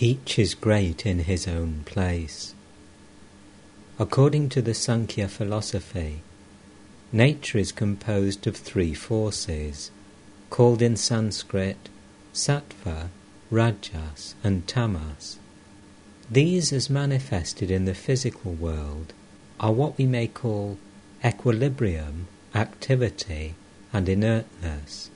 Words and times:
Each 0.00 0.38
is 0.38 0.54
great 0.54 1.04
in 1.04 1.18
his 1.20 1.48
own 1.48 1.82
place. 1.84 2.54
According 3.98 4.48
to 4.50 4.62
the 4.62 4.72
Sankhya 4.72 5.26
philosophy, 5.26 6.22
nature 7.10 7.58
is 7.58 7.72
composed 7.72 8.46
of 8.46 8.56
three 8.56 8.94
forces, 8.94 9.90
called 10.50 10.82
in 10.82 10.96
Sanskrit 10.96 11.88
sattva, 12.32 13.08
rajas, 13.50 14.36
and 14.44 14.68
tamas. 14.68 15.40
These, 16.30 16.72
as 16.72 16.88
manifested 16.88 17.68
in 17.68 17.84
the 17.84 17.94
physical 17.94 18.52
world, 18.52 19.12
are 19.58 19.72
what 19.72 19.98
we 19.98 20.06
may 20.06 20.28
call 20.28 20.78
equilibrium, 21.24 22.28
activity, 22.54 23.56
and 23.92 24.08
inertness. 24.08 25.10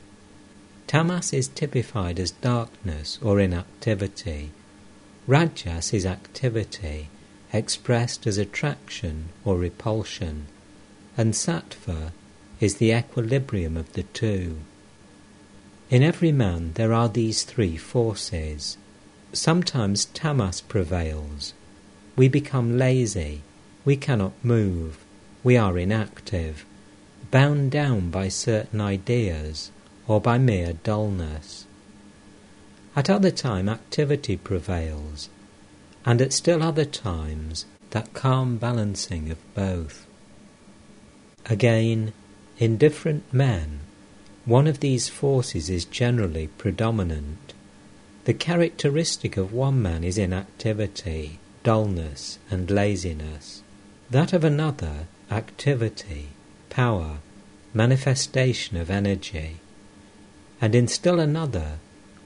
Tamas 0.88 1.32
is 1.32 1.46
typified 1.46 2.18
as 2.18 2.32
darkness 2.32 3.20
or 3.22 3.38
inactivity. 3.38 4.50
Rajas 5.28 5.94
is 5.94 6.04
activity, 6.04 7.08
expressed 7.52 8.26
as 8.26 8.38
attraction 8.38 9.28
or 9.44 9.56
repulsion, 9.56 10.46
and 11.16 11.32
sattva 11.32 12.10
is 12.58 12.76
the 12.76 12.92
equilibrium 12.92 13.76
of 13.76 13.92
the 13.92 14.02
two. 14.02 14.58
In 15.90 16.02
every 16.02 16.32
man 16.32 16.72
there 16.74 16.92
are 16.92 17.08
these 17.08 17.44
three 17.44 17.76
forces. 17.76 18.76
Sometimes 19.32 20.06
tamas 20.06 20.60
prevails. 20.60 21.54
We 22.16 22.28
become 22.28 22.76
lazy, 22.76 23.42
we 23.84 23.96
cannot 23.96 24.32
move, 24.42 24.98
we 25.44 25.56
are 25.56 25.78
inactive, 25.78 26.64
bound 27.30 27.70
down 27.70 28.10
by 28.10 28.28
certain 28.28 28.80
ideas 28.80 29.70
or 30.08 30.20
by 30.20 30.38
mere 30.38 30.72
dullness. 30.72 31.66
At 32.94 33.08
other 33.08 33.30
time 33.30 33.68
activity 33.68 34.36
prevails, 34.36 35.30
and 36.04 36.20
at 36.20 36.32
still 36.32 36.62
other 36.62 36.84
times 36.84 37.64
that 37.90 38.12
calm 38.12 38.58
balancing 38.58 39.30
of 39.30 39.38
both. 39.54 40.06
Again, 41.46 42.12
in 42.58 42.76
different 42.76 43.24
men, 43.32 43.80
one 44.44 44.66
of 44.66 44.80
these 44.80 45.08
forces 45.08 45.70
is 45.70 45.84
generally 45.84 46.48
predominant. 46.58 47.54
The 48.24 48.34
characteristic 48.34 49.36
of 49.36 49.52
one 49.52 49.80
man 49.80 50.04
is 50.04 50.18
inactivity, 50.18 51.38
dullness, 51.64 52.38
and 52.50 52.70
laziness. 52.70 53.62
That 54.10 54.32
of 54.32 54.44
another, 54.44 55.06
activity, 55.30 56.28
power, 56.68 57.18
manifestation 57.72 58.76
of 58.76 58.90
energy. 58.90 59.60
And 60.60 60.74
in 60.74 60.88
still 60.88 61.18
another, 61.18 61.78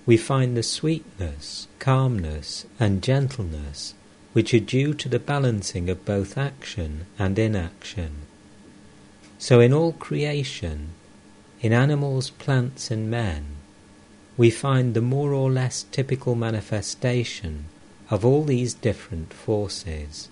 we 0.06 0.16
find 0.16 0.56
the 0.56 0.62
sweetness, 0.62 1.66
calmness, 1.78 2.64
and 2.80 3.02
gentleness 3.02 3.94
which 4.36 4.52
are 4.52 4.60
due 4.60 4.92
to 4.92 5.08
the 5.08 5.18
balancing 5.18 5.88
of 5.88 6.04
both 6.04 6.36
action 6.36 7.06
and 7.18 7.38
inaction. 7.38 8.12
So 9.38 9.60
in 9.60 9.72
all 9.72 9.92
creation, 9.92 10.90
in 11.62 11.72
animals, 11.72 12.28
plants, 12.28 12.90
and 12.90 13.10
men, 13.10 13.46
we 14.36 14.50
find 14.50 14.92
the 14.92 15.00
more 15.00 15.32
or 15.32 15.50
less 15.50 15.86
typical 15.90 16.34
manifestation 16.34 17.64
of 18.10 18.26
all 18.26 18.44
these 18.44 18.74
different 18.74 19.32
forces. 19.32 20.28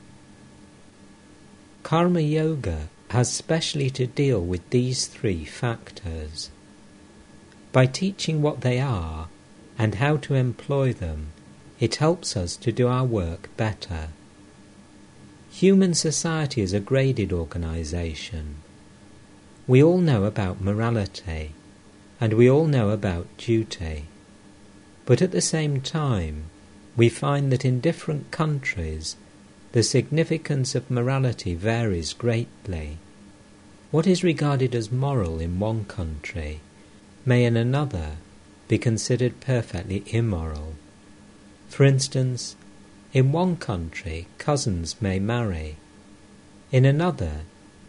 Karma 1.82 2.20
Yoga 2.20 2.88
has 3.08 3.32
specially 3.32 3.88
to 3.88 4.06
deal 4.06 4.40
with 4.42 4.68
these 4.68 5.06
three 5.06 5.46
factors. 5.46 6.50
By 7.72 7.86
teaching 7.86 8.42
what 8.42 8.60
they 8.60 8.80
are, 8.80 9.28
and 9.78 9.96
how 9.96 10.16
to 10.18 10.34
employ 10.34 10.92
them, 10.92 11.28
it 11.80 11.96
helps 11.96 12.36
us 12.36 12.56
to 12.56 12.72
do 12.72 12.88
our 12.88 13.04
work 13.04 13.48
better. 13.56 14.08
Human 15.50 15.94
society 15.94 16.62
is 16.62 16.72
a 16.72 16.80
graded 16.80 17.32
organization. 17.32 18.56
We 19.66 19.82
all 19.82 19.98
know 19.98 20.24
about 20.24 20.60
morality, 20.60 21.52
and 22.20 22.32
we 22.34 22.50
all 22.50 22.66
know 22.66 22.90
about 22.90 23.26
duty. 23.36 24.06
But 25.06 25.22
at 25.22 25.32
the 25.32 25.40
same 25.40 25.80
time, 25.80 26.44
we 26.96 27.08
find 27.08 27.50
that 27.52 27.64
in 27.64 27.80
different 27.80 28.30
countries 28.30 29.16
the 29.72 29.82
significance 29.82 30.74
of 30.74 30.90
morality 30.90 31.54
varies 31.54 32.12
greatly. 32.12 32.98
What 33.90 34.06
is 34.06 34.22
regarded 34.22 34.74
as 34.74 34.92
moral 34.92 35.40
in 35.40 35.58
one 35.58 35.84
country 35.84 36.60
may 37.26 37.44
in 37.44 37.56
another 37.56 38.12
be 38.74 38.78
considered 38.78 39.38
perfectly 39.38 40.02
immoral. 40.08 40.74
For 41.68 41.84
instance, 41.84 42.56
in 43.12 43.30
one 43.30 43.54
country 43.56 44.26
cousins 44.36 44.96
may 45.00 45.20
marry, 45.20 45.76
in 46.72 46.84
another 46.84 47.42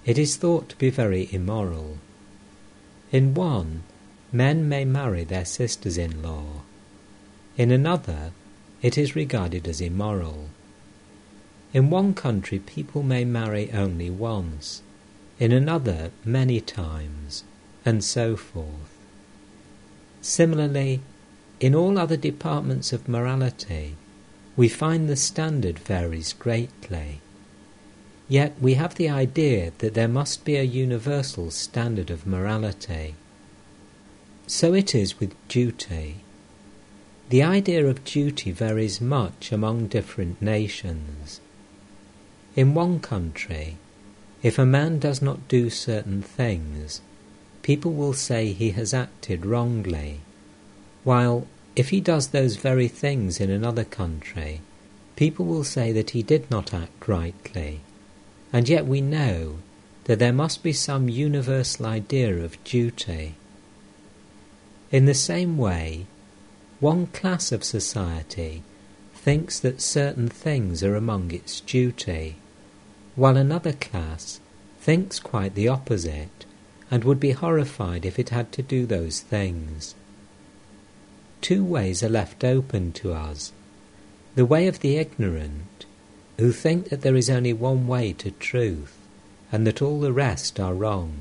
it 0.06 0.20
is 0.20 0.36
thought 0.36 0.70
to 0.70 0.76
be 0.76 0.92
very 0.92 1.28
immoral. 1.32 1.98
In 3.12 3.34
one, 3.34 3.82
men 4.32 4.70
may 4.70 4.86
marry 4.86 5.24
their 5.24 5.44
sisters 5.44 5.98
in 5.98 6.22
law, 6.22 6.62
in 7.58 7.72
another, 7.72 8.32
it 8.84 8.96
is 8.96 9.16
regarded 9.16 9.68
as 9.68 9.82
immoral. 9.82 10.50
In 11.74 11.90
one 11.90 12.14
country, 12.14 12.60
people 12.60 13.02
may 13.02 13.26
marry 13.26 13.72
only 13.72 14.12
once, 14.12 14.84
in 15.40 15.52
another, 15.52 16.12
many 16.24 16.62
times, 16.62 17.44
and 17.84 18.04
so 18.04 18.36
forth. 18.36 18.95
Similarly, 20.26 21.02
in 21.60 21.76
all 21.76 22.00
other 22.00 22.18
departments 22.18 22.92
of 22.92 23.08
morality, 23.08 23.96
we 24.58 24.68
find 24.68 25.08
the 25.08 25.16
standard 25.16 25.78
varies 25.78 26.34
greatly. 26.34 27.22
Yet 28.28 28.56
we 28.60 28.74
have 28.74 28.96
the 28.96 29.08
idea 29.08 29.72
that 29.78 29.94
there 29.94 30.08
must 30.08 30.44
be 30.44 30.56
a 30.56 30.64
universal 30.64 31.52
standard 31.52 32.10
of 32.10 32.26
morality. 32.26 33.14
So 34.48 34.74
it 34.74 34.96
is 34.96 35.20
with 35.20 35.36
duty. 35.48 36.22
The 37.30 37.44
idea 37.44 37.86
of 37.86 38.04
duty 38.04 38.52
varies 38.52 39.00
much 39.00 39.52
among 39.52 39.90
different 39.90 40.42
nations. 40.42 41.40
In 42.56 42.74
one 42.74 43.00
country, 43.00 43.78
if 44.42 44.58
a 44.58 44.66
man 44.66 44.98
does 44.98 45.22
not 45.22 45.48
do 45.48 45.70
certain 45.70 46.24
things, 46.24 47.02
people 47.66 47.94
will 47.94 48.14
say 48.14 48.54
he 48.54 48.70
has 48.70 48.94
acted 48.94 49.44
wrongly, 49.44 50.20
while 51.04 51.48
if 51.76 51.90
he 51.90 52.00
does 52.00 52.28
those 52.28 52.58
very 52.58 52.88
things 52.88 53.40
in 53.40 53.50
another 53.50 53.84
country, 53.84 54.62
people 55.16 55.44
will 55.44 55.64
say 55.64 55.92
that 55.92 56.12
he 56.12 56.22
did 56.22 56.52
not 56.52 56.76
act 56.76 57.08
rightly. 57.08 57.80
And 58.54 58.70
yet 58.70 58.86
we 58.86 59.02
know 59.02 59.58
that 60.04 60.20
there 60.20 60.32
must 60.32 60.62
be 60.62 60.74
some 60.74 61.10
universal 61.10 61.88
idea 61.88 62.38
of 62.38 62.64
duty. 62.64 63.34
In 64.92 65.06
the 65.06 65.16
same 65.16 65.58
way, 65.58 66.06
one 66.80 67.08
class 67.08 67.52
of 67.52 67.64
society 67.64 68.62
thinks 69.16 69.60
that 69.62 69.82
certain 69.82 70.30
things 70.30 70.84
are 70.84 70.96
among 70.96 71.32
its 71.32 71.62
duty, 71.62 72.36
while 73.16 73.36
another 73.36 73.74
class 73.74 74.40
thinks 74.80 75.20
quite 75.20 75.56
the 75.56 75.68
opposite 75.68 76.45
and 76.92 77.04
would 77.04 77.20
be 77.20 77.32
horrified 77.32 78.06
if 78.06 78.20
it 78.20 78.30
had 78.30 78.52
to 78.52 78.62
do 78.62 78.86
those 78.86 79.20
things. 79.22 79.96
Two 81.42 81.64
ways 81.64 82.04
are 82.04 82.10
left 82.10 82.44
open 82.44 82.92
to 82.94 83.14
us 83.14 83.52
the 84.36 84.46
way 84.46 84.68
of 84.68 84.82
the 84.82 84.98
ignorant, 84.98 85.86
who 86.38 86.52
think 86.52 86.90
that 86.90 87.02
there 87.02 87.16
is 87.16 87.30
only 87.30 87.54
one 87.54 87.88
way 87.88 88.12
to 88.12 88.32
truth, 88.32 88.98
and 89.50 89.66
that 89.66 89.82
all 89.82 90.02
the 90.02 90.12
rest 90.12 90.60
are 90.60 90.74
wrong, 90.74 91.18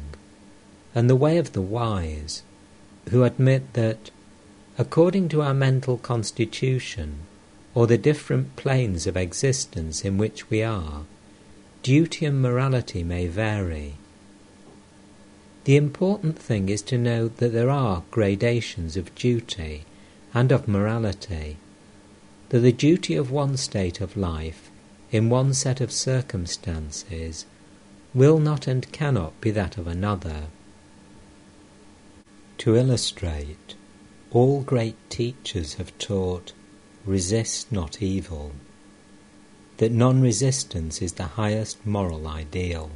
and 0.94 1.08
the 1.08 1.14
way 1.14 1.38
of 1.38 1.52
the 1.52 1.62
wise, 1.62 2.42
who 3.10 3.22
admit 3.22 3.72
that, 3.74 4.10
according 4.78 5.28
to 5.28 5.40
our 5.40 5.54
mental 5.54 5.96
constitution, 5.96 7.20
or 7.72 7.86
the 7.86 7.98
different 7.98 8.56
planes 8.56 9.06
of 9.06 9.16
existence 9.16 10.04
in 10.04 10.18
which 10.18 10.50
we 10.50 10.60
are, 10.60 11.04
duty 11.84 12.26
and 12.26 12.42
morality 12.42 13.04
may 13.04 13.28
vary, 13.28 13.94
the 15.64 15.76
important 15.76 16.38
thing 16.38 16.68
is 16.68 16.82
to 16.82 16.98
know 16.98 17.28
that 17.28 17.52
there 17.52 17.70
are 17.70 18.04
gradations 18.10 18.96
of 18.96 19.14
duty 19.14 19.84
and 20.34 20.52
of 20.52 20.68
morality, 20.68 21.56
that 22.50 22.60
the 22.60 22.72
duty 22.72 23.14
of 23.14 23.30
one 23.30 23.56
state 23.56 24.00
of 24.00 24.16
life 24.16 24.70
in 25.10 25.30
one 25.30 25.54
set 25.54 25.80
of 25.80 25.90
circumstances 25.90 27.46
will 28.12 28.38
not 28.38 28.66
and 28.66 28.90
cannot 28.92 29.40
be 29.40 29.50
that 29.50 29.78
of 29.78 29.86
another. 29.86 30.44
To 32.58 32.76
illustrate, 32.76 33.74
all 34.30 34.60
great 34.62 34.96
teachers 35.08 35.74
have 35.74 35.96
taught 35.98 36.52
resist 37.06 37.70
not 37.72 38.02
evil, 38.02 38.52
that 39.78 39.92
non 39.92 40.20
resistance 40.20 41.00
is 41.00 41.14
the 41.14 41.34
highest 41.38 41.84
moral 41.86 42.26
ideal. 42.26 42.90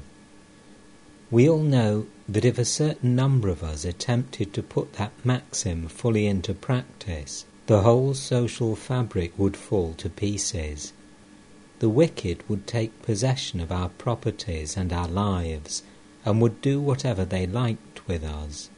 We 1.31 1.47
all 1.47 1.63
know 1.63 2.07
that 2.27 2.47
if 2.47 2.59
a 2.59 2.65
certain 2.65 3.15
number 3.15 3.49
of 3.49 3.63
us 3.63 3.85
attempted 3.85 4.55
to 4.55 4.63
put 4.63 4.95
that 4.95 5.13
maxim 5.25 5.87
fully 5.89 6.27
into 6.27 6.55
practice, 6.55 7.45
the 7.67 7.83
whole 7.83 8.15
social 8.15 8.75
fabric 8.75 9.39
would 9.39 9.55
fall 9.55 9.93
to 9.99 10.09
pieces. 10.09 10.95
The 11.81 11.91
wicked 11.91 12.49
would 12.49 12.67
take 12.67 13.03
possession 13.03 13.61
of 13.61 13.71
our 13.71 13.91
properties 13.91 14.75
and 14.75 14.91
our 14.91 15.07
lives 15.07 15.83
and 16.25 16.41
would 16.41 16.63
do 16.63 16.81
whatever 16.81 17.27
they 17.27 17.47
liked 17.47 18.09
with 18.09 18.25
us. 18.25 18.71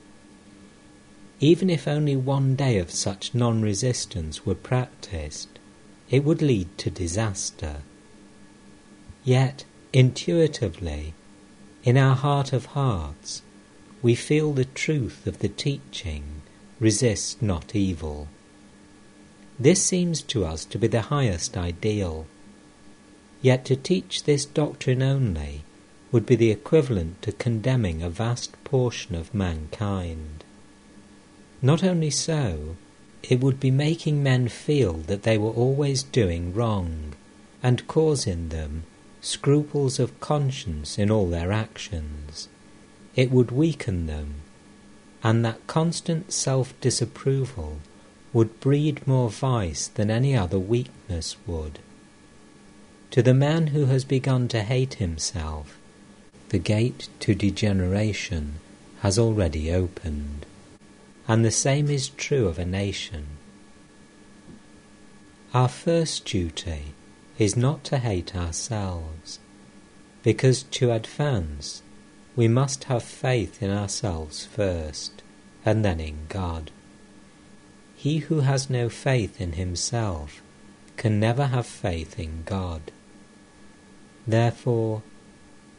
Even 1.38 1.70
if 1.70 1.86
only 1.86 2.16
one 2.16 2.56
day 2.56 2.78
of 2.78 2.90
such 2.90 3.32
non 3.32 3.62
resistance 3.62 4.44
were 4.44 4.56
practiced, 4.56 5.48
it 6.10 6.24
would 6.24 6.42
lead 6.42 6.76
to 6.78 6.90
disaster. 6.90 7.76
Yet, 9.24 9.64
intuitively, 9.92 11.14
in 11.82 11.96
our 11.96 12.14
heart 12.14 12.52
of 12.52 12.66
hearts, 12.66 13.42
we 14.02 14.14
feel 14.14 14.52
the 14.52 14.64
truth 14.64 15.26
of 15.26 15.38
the 15.38 15.48
teaching 15.48 16.42
resist 16.78 17.42
not 17.42 17.74
evil. 17.74 18.28
This 19.58 19.82
seems 19.82 20.22
to 20.22 20.44
us 20.44 20.64
to 20.66 20.78
be 20.78 20.86
the 20.86 21.02
highest 21.02 21.56
ideal. 21.56 22.26
Yet 23.42 23.64
to 23.66 23.76
teach 23.76 24.24
this 24.24 24.44
doctrine 24.44 25.02
only 25.02 25.64
would 26.12 26.26
be 26.26 26.36
the 26.36 26.50
equivalent 26.50 27.22
to 27.22 27.32
condemning 27.32 28.02
a 28.02 28.10
vast 28.10 28.52
portion 28.64 29.14
of 29.14 29.34
mankind. 29.34 30.44
Not 31.62 31.84
only 31.84 32.10
so, 32.10 32.76
it 33.22 33.40
would 33.40 33.60
be 33.60 33.70
making 33.70 34.22
men 34.22 34.48
feel 34.48 34.94
that 34.94 35.22
they 35.22 35.36
were 35.36 35.50
always 35.50 36.02
doing 36.02 36.54
wrong, 36.54 37.14
and 37.62 37.86
causing 37.86 38.48
them 38.48 38.84
scruples 39.20 39.98
of 39.98 40.18
conscience 40.20 40.98
in 40.98 41.10
all 41.10 41.28
their 41.28 41.52
actions. 41.52 42.48
It 43.14 43.30
would 43.30 43.50
weaken 43.50 44.06
them, 44.06 44.34
and 45.22 45.44
that 45.44 45.66
constant 45.66 46.32
self 46.32 46.78
disapproval 46.80 47.78
would 48.32 48.60
breed 48.60 49.06
more 49.06 49.28
vice 49.28 49.88
than 49.88 50.10
any 50.10 50.36
other 50.36 50.58
weakness 50.58 51.36
would. 51.46 51.78
To 53.10 53.22
the 53.22 53.34
man 53.34 53.68
who 53.68 53.86
has 53.86 54.04
begun 54.04 54.46
to 54.48 54.62
hate 54.62 54.94
himself, 54.94 55.76
the 56.50 56.58
gate 56.58 57.08
to 57.20 57.34
degeneration 57.34 58.54
has 59.00 59.18
already 59.18 59.72
opened, 59.72 60.46
and 61.26 61.44
the 61.44 61.50
same 61.50 61.90
is 61.90 62.08
true 62.10 62.46
of 62.46 62.58
a 62.58 62.64
nation. 62.64 63.26
Our 65.52 65.68
first 65.68 66.24
duty 66.24 66.94
is 67.40 67.56
not 67.56 67.82
to 67.82 67.96
hate 67.96 68.36
ourselves, 68.36 69.38
because 70.22 70.62
to 70.64 70.92
advance 70.92 71.82
we 72.36 72.46
must 72.46 72.84
have 72.84 73.02
faith 73.02 73.62
in 73.62 73.70
ourselves 73.70 74.44
first, 74.44 75.22
and 75.64 75.82
then 75.82 75.98
in 75.98 76.18
God. 76.28 76.70
He 77.96 78.18
who 78.18 78.40
has 78.40 78.68
no 78.68 78.90
faith 78.90 79.40
in 79.40 79.52
himself 79.52 80.42
can 80.98 81.18
never 81.18 81.46
have 81.46 81.66
faith 81.66 82.20
in 82.20 82.42
God. 82.44 82.92
Therefore, 84.26 85.02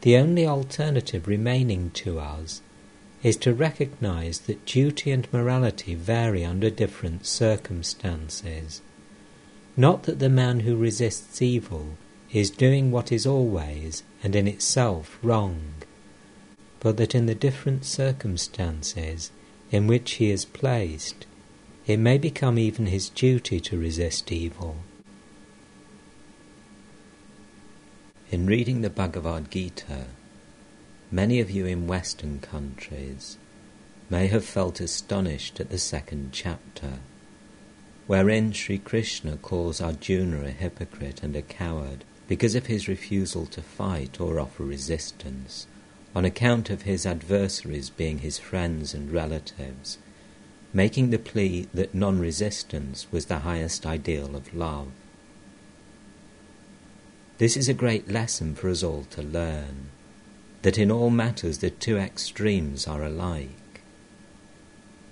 the 0.01 0.17
only 0.17 0.47
alternative 0.47 1.27
remaining 1.27 1.91
to 1.91 2.19
us 2.19 2.63
is 3.21 3.37
to 3.37 3.53
recognize 3.53 4.39
that 4.41 4.65
duty 4.65 5.11
and 5.11 5.31
morality 5.31 5.93
vary 5.93 6.43
under 6.43 6.71
different 6.71 7.27
circumstances. 7.27 8.81
Not 9.77 10.03
that 10.03 10.19
the 10.19 10.29
man 10.29 10.61
who 10.61 10.75
resists 10.75 11.41
evil 11.41 11.97
is 12.31 12.49
doing 12.49 12.91
what 12.91 13.11
is 13.11 13.25
always 13.25 14.03
and 14.23 14.35
in 14.35 14.47
itself 14.47 15.17
wrong, 15.21 15.75
but 16.79 16.97
that 16.97 17.15
in 17.15 17.25
the 17.25 17.35
different 17.35 17.85
circumstances 17.85 19.31
in 19.71 19.87
which 19.87 20.13
he 20.13 20.29
is 20.29 20.43
placed, 20.43 21.25
it 21.87 21.97
may 21.97 22.17
become 22.17 22.59
even 22.59 22.87
his 22.87 23.09
duty 23.09 23.59
to 23.61 23.79
resist 23.79 24.31
evil. 24.31 24.77
In 28.29 28.45
reading 28.45 28.81
the 28.81 28.89
Bhagavad 28.89 29.51
Gita, 29.51 30.05
many 31.11 31.39
of 31.39 31.49
you 31.49 31.65
in 31.65 31.87
Western 31.87 32.39
countries 32.39 33.37
may 34.09 34.27
have 34.27 34.45
felt 34.45 34.79
astonished 34.79 35.59
at 35.59 35.69
the 35.69 35.77
second 35.77 36.29
chapter, 36.31 36.99
wherein 38.11 38.51
Sri 38.51 38.77
Krishna 38.77 39.37
calls 39.37 39.79
Arjuna 39.79 40.43
a 40.43 40.49
hypocrite 40.49 41.23
and 41.23 41.33
a 41.33 41.41
coward 41.41 42.03
because 42.27 42.55
of 42.55 42.65
his 42.65 42.89
refusal 42.89 43.45
to 43.45 43.61
fight 43.61 44.19
or 44.19 44.37
offer 44.37 44.65
resistance, 44.65 45.65
on 46.13 46.25
account 46.25 46.69
of 46.69 46.81
his 46.81 47.05
adversaries 47.05 47.89
being 47.89 48.17
his 48.17 48.37
friends 48.37 48.93
and 48.93 49.13
relatives 49.13 49.97
making 50.73 51.09
the 51.09 51.17
plea 51.17 51.69
that 51.73 51.95
non 51.95 52.19
resistance 52.19 53.07
was 53.13 53.27
the 53.27 53.39
highest 53.39 53.85
ideal 53.85 54.35
of 54.35 54.53
love. 54.53 54.89
This 57.37 57.55
is 57.55 57.69
a 57.69 57.73
great 57.73 58.09
lesson 58.09 58.55
for 58.55 58.67
us 58.67 58.83
all 58.83 59.05
to 59.11 59.21
learn 59.21 59.89
that 60.63 60.77
in 60.77 60.91
all 60.91 61.11
matters 61.11 61.59
the 61.59 61.69
two 61.69 61.97
extremes 61.97 62.87
are 62.87 63.03
alike. 63.03 63.60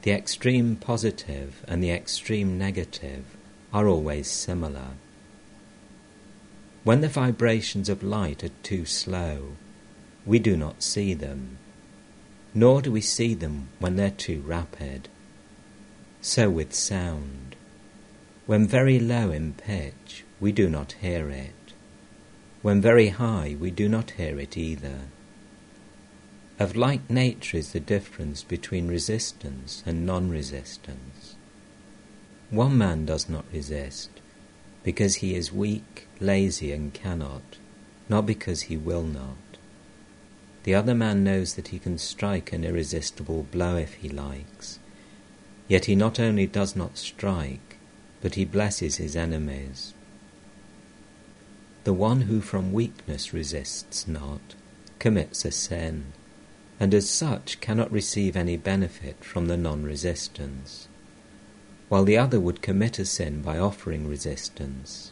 The 0.01 0.12
extreme 0.12 0.78
positive 0.78 1.63
and 1.68 1.84
the 1.84 1.92
extreme 1.92 2.57
negative 2.57 3.25
are 3.74 3.88
always 3.88 4.30
similar. 4.30 4.92
When 6.86 7.01
the 7.01 7.10
vibrations 7.10 7.90
of 7.90 8.01
light 8.01 8.44
are 8.44 8.51
too 8.63 8.86
slow, 8.86 9.57
we 10.25 10.40
do 10.40 10.56
not 10.56 10.84
see 10.84 11.13
them, 11.13 11.57
nor 12.54 12.81
do 12.81 12.92
we 12.92 13.01
see 13.01 13.34
them 13.34 13.69
when 13.80 13.98
they're 13.98 14.10
too 14.10 14.42
rapid. 14.42 15.10
So 16.22 16.50
with 16.50 16.74
sound. 16.74 17.56
When 18.46 18.68
very 18.68 19.00
low 19.00 19.31
in 19.31 19.54
pitch, 19.54 20.24
we 20.40 20.51
do 20.51 20.69
not 20.69 20.94
hear 20.94 21.30
it. 21.30 21.74
When 22.62 22.81
very 22.81 23.10
high, 23.10 23.56
we 23.60 23.69
do 23.69 23.88
not 23.90 24.12
hear 24.12 24.40
it 24.40 24.57
either. 24.57 25.01
Of 26.59 26.75
like 26.75 27.09
nature 27.09 27.57
is 27.57 27.71
the 27.71 27.79
difference 27.79 28.44
between 28.44 28.88
resistance 28.88 29.81
and 29.85 30.06
non 30.06 30.29
resistance. 30.29 31.35
One 32.50 32.77
man 32.77 33.06
does 33.06 33.29
not 33.29 33.45
resist 33.53 34.09
because 34.83 35.15
he 35.15 35.35
is 35.35 35.53
weak, 35.53 36.07
lazy, 36.19 36.71
and 36.71 36.94
cannot, 36.94 37.57
not 38.09 38.25
because 38.25 38.63
he 38.63 38.77
will 38.77 39.03
not. 39.03 39.38
The 40.63 40.75
other 40.75 40.94
man 40.94 41.23
knows 41.23 41.53
that 41.56 41.69
he 41.69 41.79
can 41.79 41.97
strike 41.97 42.51
an 42.51 42.63
irresistible 42.63 43.44
blow 43.51 43.77
if 43.77 43.94
he 43.95 44.09
likes, 44.09 44.79
Yet 45.69 45.85
he 45.85 45.95
not 45.95 46.19
only 46.19 46.47
does 46.47 46.75
not 46.75 46.97
strike, 46.97 47.77
but 48.21 48.35
he 48.35 48.44
blesses 48.44 48.97
his 48.97 49.15
enemies. 49.15 49.94
The 51.84 51.93
one 51.93 52.22
who 52.22 52.41
from 52.41 52.74
weakness 52.74 53.34
resists 53.34 54.07
not 54.07 54.55
commits 54.98 55.45
a 55.45 55.51
sin, 55.51 56.05
and 56.79 56.93
as 56.93 57.09
such 57.09 57.59
cannot 57.59 57.91
receive 57.91 58.38
any 58.38 58.55
benefit 58.55 59.24
from 59.24 59.48
the 59.48 59.57
non 59.57 59.83
resistance, 59.83 60.88
while 61.89 62.05
the 62.05 62.17
other 62.17 62.39
would 62.39 62.62
commit 62.62 62.98
a 63.00 63.05
sin 63.05 63.41
by 63.41 63.57
offering 63.57 64.07
resistance. 64.07 65.12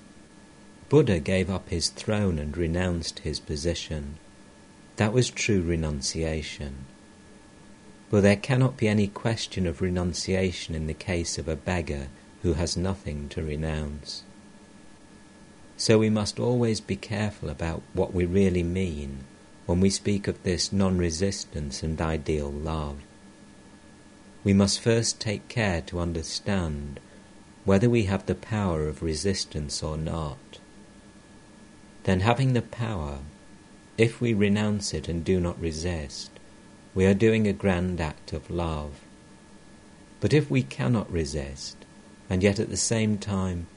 Buddha 0.88 1.20
gave 1.20 1.50
up 1.50 1.68
his 1.68 1.90
throne 1.90 2.40
and 2.40 2.56
renounced 2.56 3.20
his 3.20 3.42
position. 3.42 4.16
That 4.96 5.12
was 5.12 5.30
true 5.30 5.62
renunciation. 5.62 6.86
But 8.10 8.22
there 8.22 8.38
cannot 8.38 8.78
be 8.78 8.88
any 8.88 9.08
question 9.08 9.68
of 9.68 9.82
renunciation 9.82 10.76
in 10.76 10.88
the 10.88 10.94
case 10.94 11.38
of 11.38 11.50
a 11.50 11.58
beggar 11.58 12.08
who 12.42 12.54
has 12.54 12.78
nothing 12.78 13.28
to 13.30 13.44
renounce. 13.44 14.24
So 15.76 16.00
we 16.00 16.10
must 16.10 16.40
always 16.40 16.80
be 16.80 16.96
careful 16.96 17.50
about 17.50 17.82
what 17.94 18.14
we 18.14 18.26
really 18.26 18.64
mean 18.64 19.26
when 19.68 19.82
we 19.82 19.90
speak 19.90 20.28
of 20.28 20.42
this 20.44 20.72
non 20.72 20.98
resistance 20.98 21.84
and 21.84 22.02
ideal 22.02 22.50
love. 22.50 22.98
We 24.44 24.54
must 24.54 24.80
first 24.80 25.20
take 25.20 25.50
care 25.50 25.82
to 25.82 26.00
understand 26.00 27.02
whether 27.66 27.90
we 27.90 28.04
have 28.04 28.26
the 28.26 28.34
power 28.34 28.88
of 28.88 29.04
resistance 29.04 29.84
or 29.84 29.98
not. 29.98 30.60
Then, 32.06 32.22
having 32.22 32.54
the 32.54 32.62
power, 32.62 33.20
if 33.98 34.22
we 34.22 34.34
renounce 34.34 34.94
it 34.94 35.10
and 35.10 35.26
do 35.26 35.38
not 35.42 35.60
resist, 35.60 36.32
we 36.96 37.06
are 37.06 37.14
doing 37.14 37.46
a 37.46 37.54
grand 37.54 38.00
act 38.00 38.32
of 38.32 38.50
love. 38.50 39.02
But 40.22 40.34
if 40.34 40.50
we 40.50 40.64
cannot 40.64 41.12
resist, 41.12 41.76
and 42.30 42.42
yet 42.42 42.58
at 42.58 42.70
the 42.70 42.78
same 42.78 43.18
time 43.18 43.68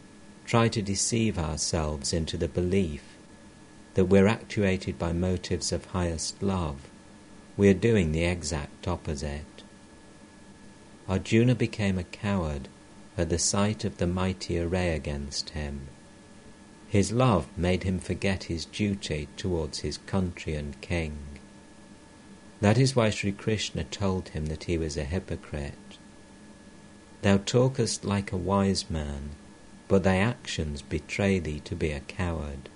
try 0.47 0.69
to 0.69 0.83
deceive 0.83 1.37
ourselves 1.37 2.13
into 2.13 2.37
the 2.37 2.49
belief 2.49 3.10
that 3.95 4.07
we're 4.07 4.27
actuated 4.27 4.99
by 4.99 5.13
motives 5.13 5.73
of 5.73 5.85
highest 5.87 6.43
love, 6.43 6.89
we 7.57 7.69
are 7.69 7.75
doing 7.75 8.13
the 8.13 8.25
exact 8.25 8.87
opposite. 8.87 9.63
Arjuna 11.09 11.55
became 11.55 11.99
a 11.99 12.05
coward 12.05 12.69
at 13.19 13.29
the 13.29 13.39
sight 13.39 13.85
of 13.85 13.99
the 13.99 14.07
mighty 14.07 14.59
array 14.59 14.95
against 14.95 15.51
him. 15.51 15.89
His 16.89 17.13
love 17.13 17.47
made 17.57 17.83
him 17.83 17.99
forget 17.99 18.45
his 18.45 18.65
duty 18.65 19.29
towards 19.37 19.81
his 19.81 19.99
country 19.99 20.55
and 20.55 20.81
king. 20.81 21.19
That 22.61 22.79
is 22.79 22.95
why 22.95 23.11
Sri 23.11 23.33
Krishna 23.33 23.85
told 23.85 24.31
him 24.31 24.47
that 24.47 24.65
he 24.65 24.77
was 24.77 24.97
a 24.97 25.05
hypocrite. 25.05 25.75
Thou 27.23 27.39
talkest 27.39 28.05
like 28.05 28.33
a 28.33 28.37
wise 28.37 28.89
man, 28.91 29.31
but 29.89 30.03
thy 30.03 30.17
actions 30.17 30.83
betray 30.83 31.39
thee 31.39 31.61
to 31.61 31.75
be 31.75 31.91
a 31.91 32.01
coward. 32.01 32.69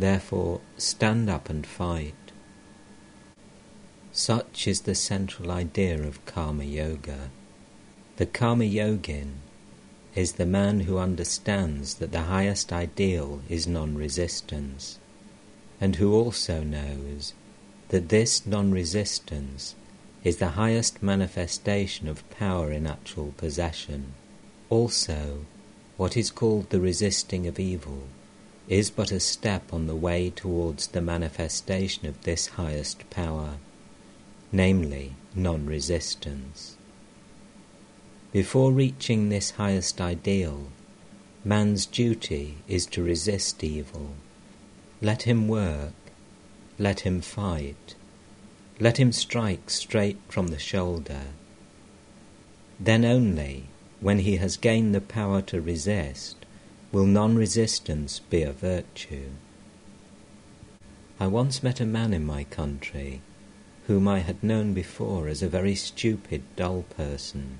Therefore, 0.00 0.62
stand 0.78 1.28
up 1.28 1.50
and 1.50 1.66
fight. 1.66 2.14
Such 4.12 4.66
is 4.66 4.80
the 4.80 4.94
central 4.94 5.50
idea 5.50 6.02
of 6.02 6.24
Karma 6.24 6.64
Yoga. 6.64 7.28
The 8.16 8.24
Karma 8.24 8.64
Yogin 8.64 9.40
is 10.14 10.32
the 10.32 10.46
man 10.46 10.80
who 10.80 10.96
understands 10.96 11.96
that 11.96 12.12
the 12.12 12.22
highest 12.22 12.72
ideal 12.72 13.42
is 13.50 13.66
non 13.66 13.94
resistance, 13.94 14.98
and 15.82 15.96
who 15.96 16.14
also 16.14 16.62
knows 16.62 17.34
that 17.90 18.08
this 18.08 18.46
non 18.46 18.72
resistance 18.72 19.74
is 20.24 20.38
the 20.38 20.56
highest 20.56 21.02
manifestation 21.02 22.08
of 22.08 22.28
power 22.30 22.72
in 22.72 22.86
actual 22.86 23.34
possession. 23.36 24.14
Also, 24.70 25.44
what 25.98 26.16
is 26.16 26.30
called 26.30 26.70
the 26.70 26.80
resisting 26.80 27.46
of 27.46 27.60
evil 27.60 28.04
is 28.70 28.88
but 28.88 29.10
a 29.10 29.18
step 29.18 29.74
on 29.74 29.88
the 29.88 29.96
way 29.96 30.30
towards 30.30 30.86
the 30.86 31.00
manifestation 31.00 32.06
of 32.06 32.22
this 32.22 32.46
highest 32.46 33.10
power, 33.10 33.54
namely 34.52 35.12
non 35.34 35.66
resistance. 35.66 36.76
Before 38.30 38.70
reaching 38.70 39.28
this 39.28 39.50
highest 39.52 40.00
ideal, 40.00 40.68
man's 41.44 41.84
duty 41.84 42.58
is 42.68 42.86
to 42.86 43.02
resist 43.02 43.64
evil. 43.64 44.14
Let 45.02 45.22
him 45.22 45.48
work, 45.48 45.94
let 46.78 47.00
him 47.00 47.20
fight, 47.22 47.96
let 48.78 48.98
him 48.98 49.10
strike 49.10 49.68
straight 49.68 50.18
from 50.28 50.48
the 50.48 50.60
shoulder. 50.60 51.22
Then 52.78 53.04
only, 53.04 53.64
when 53.98 54.20
he 54.20 54.36
has 54.36 54.56
gained 54.56 54.94
the 54.94 55.00
power 55.00 55.42
to 55.42 55.60
resist, 55.60 56.39
will 56.92 57.06
non 57.06 57.36
resistance 57.36 58.18
be 58.18 58.42
a 58.42 58.52
virtue. 58.52 59.30
I 61.18 61.26
once 61.26 61.62
met 61.62 61.80
a 61.80 61.86
man 61.86 62.12
in 62.12 62.24
my 62.24 62.44
country 62.44 63.20
whom 63.86 64.08
I 64.08 64.20
had 64.20 64.42
known 64.42 64.72
before 64.72 65.28
as 65.28 65.42
a 65.42 65.48
very 65.48 65.74
stupid, 65.74 66.42
dull 66.56 66.84
person 66.96 67.58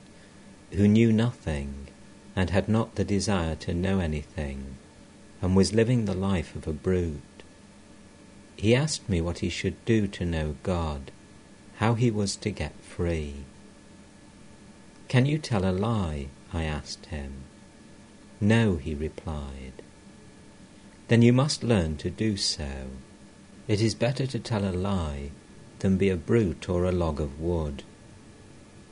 who 0.72 0.86
knew 0.86 1.12
nothing 1.12 1.88
and 2.36 2.50
had 2.50 2.68
not 2.68 2.94
the 2.94 3.04
desire 3.04 3.54
to 3.56 3.74
know 3.74 3.98
anything, 3.98 4.76
and 5.42 5.56
was 5.56 5.72
living 5.72 6.04
the 6.04 6.14
life 6.14 6.54
of 6.54 6.66
a 6.66 6.72
brute. 6.72 7.42
He 8.56 8.74
asked 8.74 9.08
me 9.08 9.20
what 9.20 9.38
he 9.40 9.48
should 9.48 9.84
do 9.84 10.06
to 10.08 10.24
know 10.24 10.56
God, 10.62 11.10
how 11.76 11.94
he 11.94 12.10
was 12.10 12.36
to 12.36 12.50
get 12.50 12.72
free. 12.82 13.44
Can 15.08 15.26
you 15.26 15.38
tell 15.38 15.64
a 15.64 15.72
lie? 15.72 16.28
I 16.52 16.64
asked 16.64 17.06
him. 17.06 17.44
No, 18.40 18.76
he 18.76 18.94
replied. 18.94 19.82
Then 21.08 21.22
you 21.22 21.32
must 21.32 21.62
learn 21.62 21.96
to 21.98 22.08
do 22.10 22.36
so. 22.36 22.86
It 23.68 23.80
is 23.80 23.94
better 23.94 24.26
to 24.26 24.38
tell 24.38 24.64
a 24.64 24.72
lie 24.72 25.32
than 25.80 25.96
be 25.96 26.08
a 26.08 26.16
brute 26.16 26.68
or 26.68 26.84
a 26.84 26.92
log 26.92 27.20
of 27.20 27.40
wood. 27.40 27.82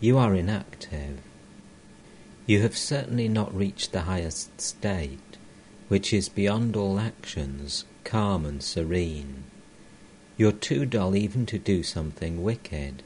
You 0.00 0.18
are 0.18 0.34
inactive. 0.34 1.20
You 2.46 2.62
have 2.62 2.76
certainly 2.76 3.28
not 3.28 3.54
reached 3.54 3.92
the 3.92 4.02
highest 4.02 4.60
state, 4.60 5.36
which 5.88 6.12
is 6.12 6.28
beyond 6.28 6.76
all 6.76 6.98
actions, 6.98 7.84
calm 8.04 8.44
and 8.44 8.62
serene. 8.62 9.44
You're 10.36 10.52
too 10.52 10.86
dull 10.86 11.16
even 11.16 11.46
to 11.46 11.58
do 11.58 11.82
something 11.82 12.42
wicked. 12.42 13.02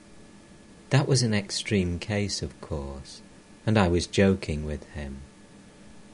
That 0.90 1.08
was 1.08 1.22
an 1.22 1.32
extreme 1.32 1.98
case, 1.98 2.42
of 2.42 2.60
course, 2.60 3.22
and 3.66 3.78
I 3.78 3.88
was 3.88 4.06
joking 4.06 4.66
with 4.66 4.84
him. 4.90 5.22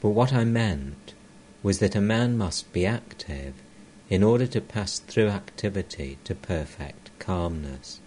But 0.01 0.09
what 0.09 0.33
I 0.33 0.43
meant 0.43 1.13
was 1.61 1.79
that 1.79 1.95
a 1.95 2.01
man 2.01 2.37
must 2.37 2.71
be 2.71 2.85
active 2.85 3.53
in 4.09 4.23
order 4.23 4.47
to 4.47 4.61
pass 4.61 4.99
through 4.99 5.27
activity 5.27 6.17
to 6.23 6.33
perfect 6.33 7.11
calmness. 7.19 7.99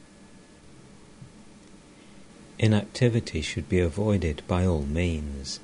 Inactivity 2.59 3.43
should 3.43 3.69
be 3.69 3.81
avoided 3.81 4.43
by 4.47 4.65
all 4.65 4.83
means. 4.83 5.61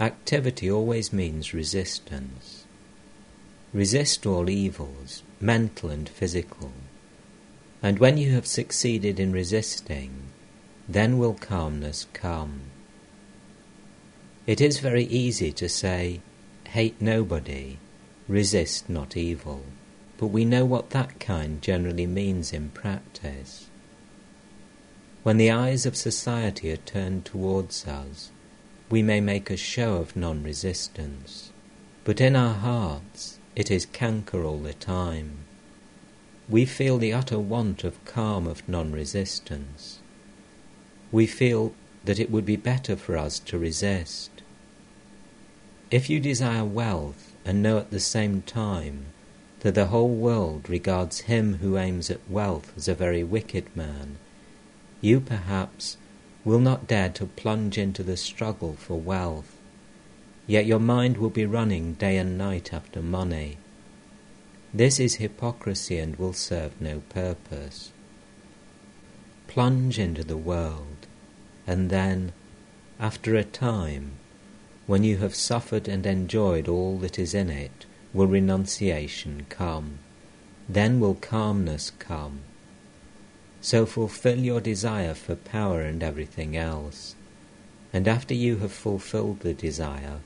Activity 0.00 0.70
always 0.70 1.12
means 1.12 1.54
resistance. 1.54 2.64
Resist 3.72 4.24
all 4.26 4.48
evils, 4.48 5.22
mental 5.40 5.90
and 5.90 6.08
physical. 6.08 6.72
And 7.82 7.98
when 7.98 8.16
you 8.16 8.32
have 8.32 8.46
succeeded 8.46 9.20
in 9.20 9.32
resisting, 9.32 10.12
then 10.88 11.18
will 11.18 11.34
calmness 11.34 12.06
come. 12.12 12.60
It 14.46 14.60
is 14.60 14.78
very 14.78 15.04
easy 15.06 15.50
to 15.54 15.68
say, 15.68 16.20
hate 16.68 17.02
nobody, 17.02 17.78
resist 18.28 18.88
not 18.88 19.16
evil, 19.16 19.64
but 20.18 20.28
we 20.28 20.44
know 20.44 20.64
what 20.64 20.90
that 20.90 21.18
kind 21.18 21.60
generally 21.60 22.06
means 22.06 22.52
in 22.52 22.68
practice. 22.68 23.66
When 25.24 25.36
the 25.36 25.50
eyes 25.50 25.84
of 25.84 25.96
society 25.96 26.70
are 26.70 26.76
turned 26.76 27.24
towards 27.24 27.88
us, 27.88 28.30
we 28.88 29.02
may 29.02 29.20
make 29.20 29.50
a 29.50 29.56
show 29.56 29.96
of 29.96 30.14
non 30.14 30.44
resistance, 30.44 31.50
but 32.04 32.20
in 32.20 32.36
our 32.36 32.54
hearts 32.54 33.40
it 33.56 33.68
is 33.68 33.86
canker 33.86 34.44
all 34.44 34.60
the 34.60 34.74
time. 34.74 35.38
We 36.48 36.66
feel 36.66 36.98
the 36.98 37.12
utter 37.12 37.40
want 37.40 37.82
of 37.82 38.04
calm 38.04 38.46
of 38.46 38.68
non 38.68 38.92
resistance. 38.92 39.98
We 41.10 41.26
feel 41.26 41.74
that 42.04 42.20
it 42.20 42.30
would 42.30 42.46
be 42.46 42.54
better 42.54 42.94
for 42.94 43.16
us 43.16 43.40
to 43.40 43.58
resist. 43.58 44.30
If 45.88 46.10
you 46.10 46.18
desire 46.18 46.64
wealth 46.64 47.32
and 47.44 47.62
know 47.62 47.78
at 47.78 47.90
the 47.90 48.00
same 48.00 48.42
time 48.42 49.06
that 49.60 49.76
the 49.76 49.86
whole 49.86 50.08
world 50.08 50.68
regards 50.68 51.20
him 51.20 51.58
who 51.58 51.78
aims 51.78 52.10
at 52.10 52.28
wealth 52.28 52.72
as 52.76 52.88
a 52.88 52.94
very 52.94 53.22
wicked 53.22 53.64
man, 53.76 54.18
you 55.00 55.20
perhaps 55.20 55.96
will 56.44 56.58
not 56.58 56.88
dare 56.88 57.10
to 57.10 57.26
plunge 57.26 57.78
into 57.78 58.02
the 58.02 58.16
struggle 58.16 58.74
for 58.74 58.98
wealth, 58.98 59.56
yet 60.48 60.66
your 60.66 60.80
mind 60.80 61.18
will 61.18 61.30
be 61.30 61.46
running 61.46 61.94
day 61.94 62.16
and 62.16 62.36
night 62.36 62.74
after 62.74 63.00
money. 63.00 63.56
This 64.74 64.98
is 64.98 65.16
hypocrisy 65.16 65.98
and 65.98 66.16
will 66.16 66.32
serve 66.32 66.80
no 66.80 67.02
purpose. 67.10 67.92
Plunge 69.46 70.00
into 70.00 70.24
the 70.24 70.36
world, 70.36 71.06
and 71.64 71.90
then, 71.90 72.32
after 72.98 73.36
a 73.36 73.44
time, 73.44 74.12
when 74.86 75.04
you 75.04 75.18
have 75.18 75.34
suffered 75.34 75.88
and 75.88 76.06
enjoyed 76.06 76.68
all 76.68 76.98
that 76.98 77.18
is 77.18 77.34
in 77.34 77.50
it, 77.50 77.86
will 78.12 78.26
renunciation 78.26 79.46
come. 79.48 79.98
Then 80.68 81.00
will 81.00 81.14
calmness 81.14 81.90
come 81.98 82.40
so 83.66 83.84
fulfill 83.84 84.38
your 84.38 84.60
desire 84.60 85.12
for 85.12 85.34
power 85.34 85.80
and 85.80 86.00
everything 86.00 86.56
else. 86.56 87.16
And 87.92 88.06
after 88.06 88.32
you 88.32 88.58
have 88.58 88.70
fulfilled 88.70 89.40
the 89.40 89.54
desire, 89.54 90.20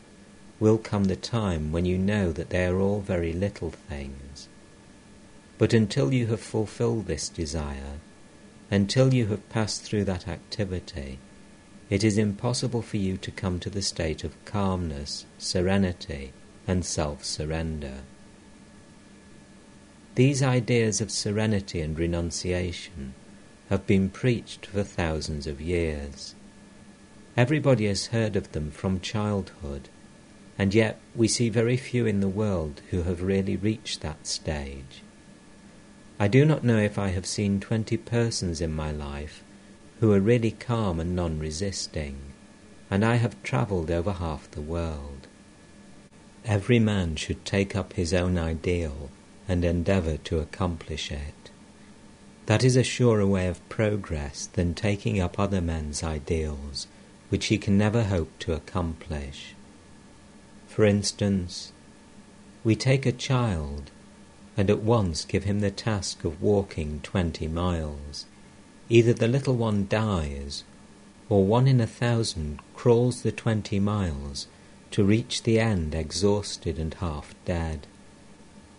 will 0.58 0.76
come 0.76 1.04
the 1.04 1.16
time 1.16 1.72
when 1.72 1.86
you 1.86 1.96
know 1.96 2.32
that 2.32 2.50
they 2.50 2.66
are 2.66 2.78
all 2.78 3.00
very 3.00 3.32
little 3.32 3.70
things. 3.70 4.46
But 5.56 5.72
until 5.72 6.12
you 6.12 6.26
have 6.26 6.40
fulfilled 6.42 7.06
this 7.06 7.30
desire, 7.30 8.00
until 8.70 9.14
you 9.14 9.28
have 9.28 9.48
passed 9.48 9.84
through 9.84 10.04
that 10.04 10.28
activity, 10.28 11.18
it 11.90 12.04
is 12.04 12.16
impossible 12.16 12.82
for 12.82 12.96
you 12.98 13.16
to 13.16 13.32
come 13.32 13.58
to 13.58 13.68
the 13.68 13.82
state 13.82 14.22
of 14.22 14.44
calmness, 14.44 15.26
serenity, 15.38 16.32
and 16.66 16.84
self 16.84 17.24
surrender. 17.24 17.98
These 20.14 20.40
ideas 20.40 21.00
of 21.00 21.10
serenity 21.10 21.80
and 21.80 21.98
renunciation 21.98 23.14
have 23.70 23.88
been 23.88 24.08
preached 24.08 24.66
for 24.66 24.84
thousands 24.84 25.48
of 25.48 25.60
years. 25.60 26.36
Everybody 27.36 27.86
has 27.86 28.06
heard 28.06 28.36
of 28.36 28.52
them 28.52 28.70
from 28.70 29.00
childhood, 29.00 29.88
and 30.56 30.72
yet 30.72 31.00
we 31.16 31.26
see 31.26 31.48
very 31.48 31.76
few 31.76 32.06
in 32.06 32.20
the 32.20 32.28
world 32.28 32.82
who 32.90 33.02
have 33.02 33.22
really 33.22 33.56
reached 33.56 34.00
that 34.02 34.28
stage. 34.28 35.02
I 36.20 36.28
do 36.28 36.44
not 36.44 36.62
know 36.62 36.78
if 36.78 36.98
I 36.98 37.08
have 37.08 37.26
seen 37.26 37.58
twenty 37.58 37.96
persons 37.96 38.60
in 38.60 38.72
my 38.72 38.92
life 38.92 39.42
who 40.00 40.12
are 40.12 40.20
really 40.20 40.50
calm 40.50 40.98
and 40.98 41.14
non 41.14 41.38
resisting, 41.38 42.16
and 42.90 43.04
I 43.04 43.16
have 43.16 43.42
travelled 43.42 43.90
over 43.90 44.12
half 44.12 44.50
the 44.50 44.62
world. 44.62 45.28
Every 46.44 46.78
man 46.78 47.16
should 47.16 47.44
take 47.44 47.76
up 47.76 47.92
his 47.92 48.14
own 48.14 48.38
ideal 48.38 49.10
and 49.46 49.64
endeavour 49.64 50.16
to 50.16 50.38
accomplish 50.38 51.12
it. 51.12 51.50
That 52.46 52.64
is 52.64 52.76
a 52.76 52.82
surer 52.82 53.26
way 53.26 53.46
of 53.46 53.68
progress 53.68 54.46
than 54.46 54.74
taking 54.74 55.20
up 55.20 55.38
other 55.38 55.60
men's 55.60 56.02
ideals, 56.02 56.86
which 57.28 57.46
he 57.46 57.58
can 57.58 57.76
never 57.76 58.04
hope 58.04 58.30
to 58.40 58.54
accomplish. 58.54 59.54
For 60.66 60.84
instance, 60.84 61.72
we 62.64 62.74
take 62.74 63.04
a 63.06 63.12
child 63.12 63.90
and 64.56 64.70
at 64.70 64.82
once 64.82 65.24
give 65.24 65.44
him 65.44 65.60
the 65.60 65.70
task 65.70 66.24
of 66.24 66.42
walking 66.42 67.00
twenty 67.02 67.46
miles. 67.46 68.24
Either 68.92 69.12
the 69.12 69.28
little 69.28 69.54
one 69.54 69.86
dies, 69.88 70.64
or 71.28 71.44
one 71.44 71.68
in 71.68 71.80
a 71.80 71.86
thousand 71.86 72.58
crawls 72.74 73.22
the 73.22 73.30
twenty 73.30 73.78
miles 73.78 74.48
to 74.90 75.04
reach 75.04 75.44
the 75.44 75.60
end 75.60 75.94
exhausted 75.94 76.76
and 76.76 76.94
half 76.94 77.32
dead. 77.44 77.86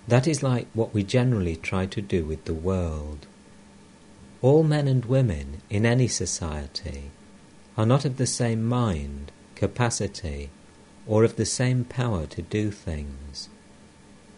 That 0.10 0.28
is 0.28 0.44
like 0.44 0.68
what 0.74 0.94
we 0.94 1.04
generally 1.04 1.56
try 1.56 1.86
to 1.86 2.02
do 2.02 2.26
with 2.26 2.44
the 2.44 2.54
world. 2.54 3.26
All 4.42 4.64
men 4.64 4.86
and 4.90 5.06
women 5.06 5.62
in 5.70 5.86
any 5.86 6.10
society 6.10 7.12
are 7.78 7.86
not 7.86 8.04
of 8.04 8.18
the 8.18 8.28
same 8.28 8.66
mind, 8.66 9.32
capacity, 9.56 10.50
or 11.08 11.24
of 11.24 11.38
the 11.38 11.46
same 11.46 11.86
power 11.86 12.26
to 12.26 12.42
do 12.42 12.70
things. 12.70 13.48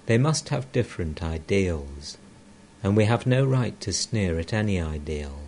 They 0.06 0.20
must 0.20 0.50
have 0.50 0.72
different 0.72 1.24
ideals, 1.24 2.20
and 2.84 2.96
we 2.96 3.06
have 3.06 3.25
no 3.25 3.44
right 3.44 3.80
to 3.82 3.92
sneer 3.92 4.38
at 4.38 4.53
any 4.53 4.80
ideal. 4.80 5.39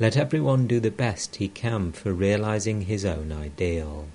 Let 0.00 0.16
everyone 0.16 0.66
do 0.66 0.80
the 0.80 0.90
best 0.90 1.36
he 1.36 1.48
can 1.48 1.92
for 1.92 2.12
realizing 2.12 2.82
his 2.82 3.04
own 3.04 3.30
ideal. 3.30 4.08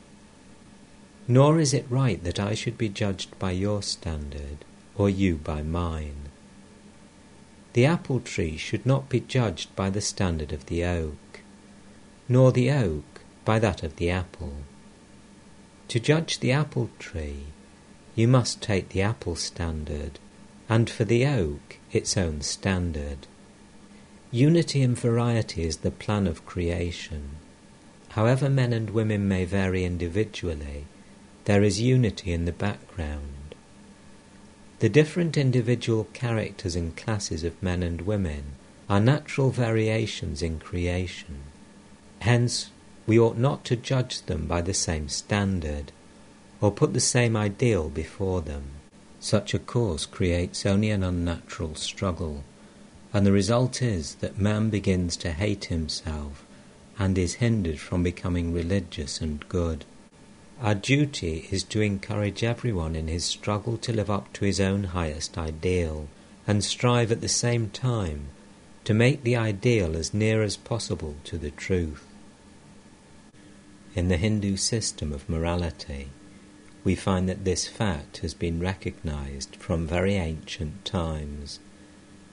Nor 1.27 1.59
is 1.59 1.73
it 1.73 1.85
right 1.89 2.23
that 2.23 2.39
I 2.39 2.53
should 2.53 2.77
be 2.77 2.89
judged 2.89 3.37
by 3.37 3.51
your 3.51 3.83
standard, 3.83 4.65
or 4.95 5.09
you 5.09 5.35
by 5.35 5.61
mine. 5.61 6.29
The 7.73 7.85
apple 7.85 8.19
tree 8.19 8.57
should 8.57 8.85
not 8.85 9.07
be 9.07 9.19
judged 9.19 9.75
by 9.75 9.89
the 9.89 10.01
standard 10.01 10.51
of 10.51 10.65
the 10.65 10.83
oak, 10.83 11.41
nor 12.27 12.51
the 12.51 12.71
oak 12.71 13.21
by 13.45 13.59
that 13.59 13.83
of 13.83 13.97
the 13.97 14.09
apple. 14.09 14.53
To 15.89 15.99
judge 15.99 16.39
the 16.39 16.51
apple 16.51 16.89
tree, 16.97 17.43
you 18.15 18.27
must 18.27 18.61
take 18.61 18.89
the 18.89 19.03
apple 19.03 19.35
standard, 19.35 20.17
and 20.67 20.89
for 20.89 21.05
the 21.05 21.25
oak 21.25 21.77
its 21.91 22.17
own 22.17 22.41
standard. 22.41 23.27
Unity 24.31 24.81
and 24.81 24.99
variety 24.99 25.63
is 25.63 25.77
the 25.77 25.91
plan 25.91 26.27
of 26.27 26.45
creation. 26.45 27.29
However 28.09 28.49
men 28.49 28.73
and 28.73 28.89
women 28.89 29.25
may 29.25 29.45
vary 29.45 29.85
individually, 29.85 30.85
there 31.45 31.63
is 31.63 31.79
unity 31.79 32.33
in 32.33 32.43
the 32.43 32.51
background. 32.51 33.55
The 34.79 34.89
different 34.89 35.37
individual 35.37 36.09
characters 36.11 36.75
and 36.75 36.95
classes 36.97 37.45
of 37.45 37.63
men 37.63 37.81
and 37.81 38.01
women 38.01 38.55
are 38.89 38.99
natural 38.99 39.49
variations 39.49 40.41
in 40.41 40.59
creation. 40.59 41.43
Hence, 42.19 42.69
we 43.05 43.17
ought 43.17 43.37
not 43.37 43.63
to 43.65 43.77
judge 43.77 44.23
them 44.23 44.45
by 44.45 44.59
the 44.59 44.73
same 44.73 45.07
standard, 45.07 45.93
or 46.59 46.71
put 46.71 46.93
the 46.93 46.99
same 46.99 47.37
ideal 47.37 47.87
before 47.87 48.41
them. 48.41 48.71
Such 49.21 49.53
a 49.53 49.59
course 49.59 50.05
creates 50.05 50.65
only 50.65 50.89
an 50.89 51.03
unnatural 51.03 51.75
struggle, 51.75 52.43
and 53.17 53.25
the 53.25 53.31
result 53.31 53.81
is 53.81 54.13
that 54.21 54.37
man 54.37 54.69
begins 54.69 55.17
to 55.17 55.31
hate 55.31 55.65
himself 55.65 56.45
and 56.99 57.17
is 57.17 57.41
hindered 57.41 57.79
from 57.79 58.03
becoming 58.03 58.53
religious 58.53 59.21
and 59.21 59.49
good. 59.49 59.83
Our 60.61 60.75
duty 60.75 61.47
is 61.49 61.63
to 61.63 61.81
encourage 61.81 62.43
everyone 62.43 62.95
in 62.95 63.07
his 63.07 63.25
struggle 63.25 63.75
to 63.79 63.91
live 63.91 64.11
up 64.11 64.31
to 64.33 64.45
his 64.45 64.59
own 64.59 64.83
highest 64.83 65.35
ideal 65.35 66.07
and 66.45 66.63
strive 66.63 67.11
at 67.11 67.21
the 67.21 67.27
same 67.27 67.71
time 67.71 68.27
to 68.83 68.93
make 68.93 69.23
the 69.23 69.35
ideal 69.35 69.97
as 69.97 70.13
near 70.13 70.43
as 70.43 70.55
possible 70.55 71.15
to 71.23 71.39
the 71.39 71.49
truth. 71.49 72.05
In 73.95 74.09
the 74.09 74.17
Hindu 74.17 74.57
system 74.57 75.11
of 75.11 75.27
morality, 75.27 76.09
we 76.83 76.93
find 76.93 77.27
that 77.27 77.45
this 77.45 77.67
fact 77.67 78.17
has 78.17 78.35
been 78.35 78.59
recognized 78.59 79.55
from 79.55 79.87
very 79.87 80.13
ancient 80.13 80.85
times, 80.85 81.57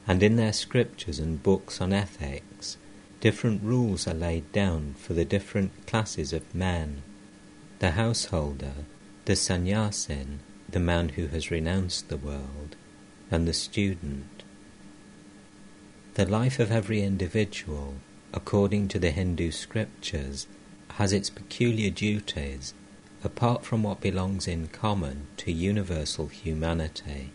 and 0.07 0.23
in 0.23 0.37
their 0.37 0.53
scriptures 0.53 1.19
and 1.19 1.43
books 1.43 1.81
on 1.81 1.93
ethics, 1.93 2.77
different 3.21 3.63
rules 3.63 4.07
are 4.07 4.15
laid 4.15 4.51
down 4.53 4.95
for 4.99 5.15
the 5.15 5.25
different 5.25 5.87
classes 5.87 6.33
of 6.33 6.55
men 6.55 7.03
the 7.81 7.93
householder, 7.93 8.73
the 9.25 9.37
sannyasin, 9.37 10.39
the 10.69 10.81
man 10.81 11.11
who 11.11 11.27
has 11.27 11.51
renounced 11.51 12.09
the 12.09 12.17
world, 12.17 12.77
and 13.31 13.47
the 13.47 13.53
student. 13.53 14.43
The 16.15 16.25
life 16.25 16.59
of 16.59 16.71
every 16.71 17.03
individual, 17.03 17.97
according 18.33 18.89
to 18.89 18.99
the 18.99 19.11
Hindu 19.11 19.51
scriptures, 19.51 20.47
has 20.93 21.13
its 21.13 21.29
peculiar 21.29 21.91
duties 21.91 22.73
apart 23.25 23.65
from 23.65 23.83
what 23.83 24.01
belongs 24.01 24.47
in 24.47 24.69
common 24.69 25.27
to 25.39 25.51
universal 25.51 26.29
humanity. 26.29 27.31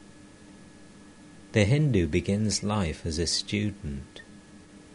The 1.51 1.65
Hindu 1.65 2.05
begins 2.05 2.61
life 2.61 3.07
as 3.07 3.17
a 3.17 3.25
student, 3.25 4.21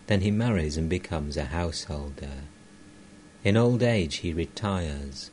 then 0.07 0.21
he 0.21 0.31
marries 0.31 0.77
and 0.77 0.89
becomes 0.89 1.37
a 1.37 1.47
householder. 1.47 2.45
In 3.43 3.57
old 3.57 3.83
age 3.83 4.17
he 4.19 4.33
retires, 4.33 5.33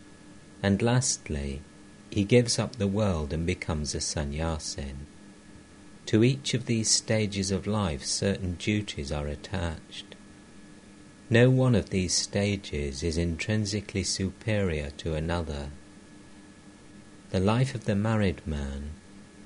and 0.63 0.81
lastly, 0.81 1.62
he 2.10 2.23
gives 2.23 2.57
up 2.57 2.75
the 2.75 2.88
world 2.88 3.34
and 3.34 3.45
becomes 3.45 3.93
a 3.93 4.01
sannyasin. 4.01 5.05
To 6.07 6.23
each 6.23 6.55
of 6.55 6.65
these 6.65 6.89
stages 6.89 7.51
of 7.51 7.67
life, 7.67 8.03
certain 8.03 8.55
duties 8.55 9.12
are 9.12 9.27
attached. 9.27 10.15
No 11.29 11.51
one 11.51 11.75
of 11.75 11.91
these 11.91 12.15
stages 12.15 13.03
is 13.03 13.17
intrinsically 13.17 14.03
superior 14.03 14.89
to 14.97 15.13
another. 15.13 15.69
The 17.29 17.39
life 17.39 17.75
of 17.75 17.86
the 17.86 17.95
married 17.95 18.45
man 18.47 18.89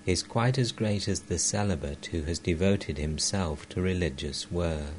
is 0.05 0.21
quite 0.21 0.57
as 0.57 0.71
great 0.71 1.07
as 1.07 1.21
the 1.21 1.39
celibate 1.39 2.07
who 2.11 2.21
has 2.23 2.37
devoted 2.37 2.97
himself 2.97 3.67
to 3.69 3.81
religious 3.81 4.51
work. 4.51 4.93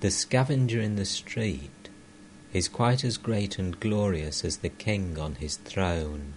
The 0.00 0.10
scavenger 0.10 0.80
in 0.80 0.96
the 0.96 1.04
street 1.04 1.88
is 2.52 2.68
quite 2.68 3.02
as 3.02 3.16
great 3.16 3.58
and 3.58 3.78
glorious 3.80 4.44
as 4.44 4.58
the 4.58 4.68
king 4.68 5.18
on 5.18 5.36
his 5.36 5.56
throne. 5.56 6.34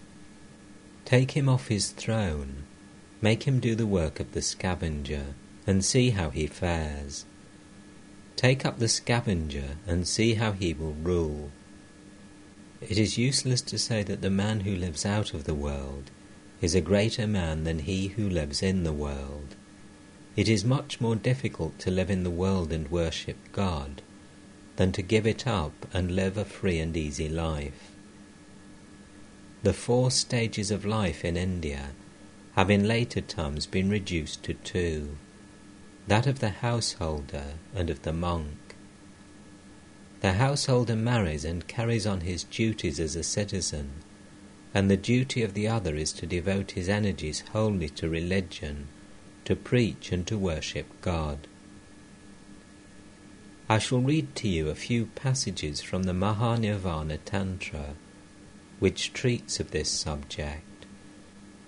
Take 1.04 1.32
him 1.32 1.48
off 1.48 1.68
his 1.68 1.92
throne, 1.92 2.64
make 3.22 3.44
him 3.44 3.60
do 3.60 3.76
the 3.76 3.86
work 3.86 4.20
of 4.20 4.32
the 4.32 4.42
scavenger, 4.42 5.36
and 5.68 5.86
see 5.86 6.12
how 6.12 6.30
he 6.30 6.48
fares. 6.48 7.26
Take 8.36 8.66
up 8.66 8.80
the 8.80 8.88
scavenger, 8.88 9.78
and 9.86 10.08
see 10.08 10.34
how 10.36 10.54
he 10.54 10.74
will 10.74 10.94
rule. 10.94 11.52
It 12.82 12.98
is 12.98 13.18
useless 13.18 13.62
to 13.62 13.78
say 13.78 14.04
that 14.04 14.22
the 14.22 14.30
man 14.30 14.62
who 14.62 14.76
lives 14.76 15.06
out 15.06 15.34
of 15.34 15.46
the 15.46 15.56
world 15.56 16.12
is 16.62 16.76
a 16.76 16.82
greater 16.82 17.28
man 17.28 17.64
than 17.64 17.80
he 17.80 18.08
who 18.10 18.30
lives 18.30 18.64
in 18.64 18.84
the 18.84 18.94
world. 18.94 19.56
It 20.36 20.50
is 20.50 20.66
much 20.66 21.00
more 21.00 21.16
difficult 21.16 21.80
to 21.80 21.92
live 21.92 22.10
in 22.10 22.24
the 22.24 22.30
world 22.30 22.74
and 22.74 22.90
worship 22.90 23.38
God 23.52 24.02
than 24.76 24.92
to 24.92 25.02
give 25.02 25.26
it 25.26 25.48
up 25.48 25.88
and 25.94 26.16
live 26.16 26.38
a 26.38 26.46
free 26.46 26.80
and 26.80 26.96
easy 26.96 27.30
life. 27.30 27.92
The 29.64 29.74
four 29.74 30.12
stages 30.12 30.72
of 30.72 30.86
life 30.86 31.24
in 31.24 31.38
India 31.38 31.92
have 32.54 32.70
in 32.70 32.88
later 32.88 33.22
times 33.22 33.66
been 33.66 33.90
reduced 33.90 34.44
to 34.44 34.54
two 34.54 35.18
that 36.08 36.28
of 36.28 36.40
the 36.40 36.50
householder 36.50 37.54
and 37.74 37.90
of 37.90 38.04
the 38.04 38.14
monk. 38.14 38.76
The 40.22 40.34
householder 40.34 40.96
marries 40.96 41.44
and 41.44 41.68
carries 41.68 42.06
on 42.06 42.22
his 42.22 42.44
duties 42.44 43.00
as 43.00 43.16
a 43.16 43.24
citizen, 43.24 43.90
and 44.76 44.92
the 44.92 44.98
duty 44.98 45.42
of 45.42 45.54
the 45.54 45.70
other 45.70 45.96
is 45.96 46.12
to 46.12 46.26
devote 46.26 46.72
his 46.72 46.90
energies 46.90 47.46
wholly 47.54 47.88
to 47.88 48.10
religion, 48.10 48.90
to 49.46 49.56
preach 49.56 50.12
and 50.12 50.28
to 50.28 50.38
worship 50.38 50.86
God. 51.00 51.48
I 53.70 53.80
shall 53.80 54.02
read 54.02 54.36
to 54.36 54.50
you 54.50 54.68
a 54.68 54.76
few 54.76 55.06
passages 55.16 55.82
from 55.82 56.04
the 56.04 56.12
Mahanirvana 56.12 57.20
Tantra, 57.24 57.96
which 58.80 59.14
treats 59.14 59.62
of 59.62 59.72
this 59.72 59.90
subject, 59.90 60.86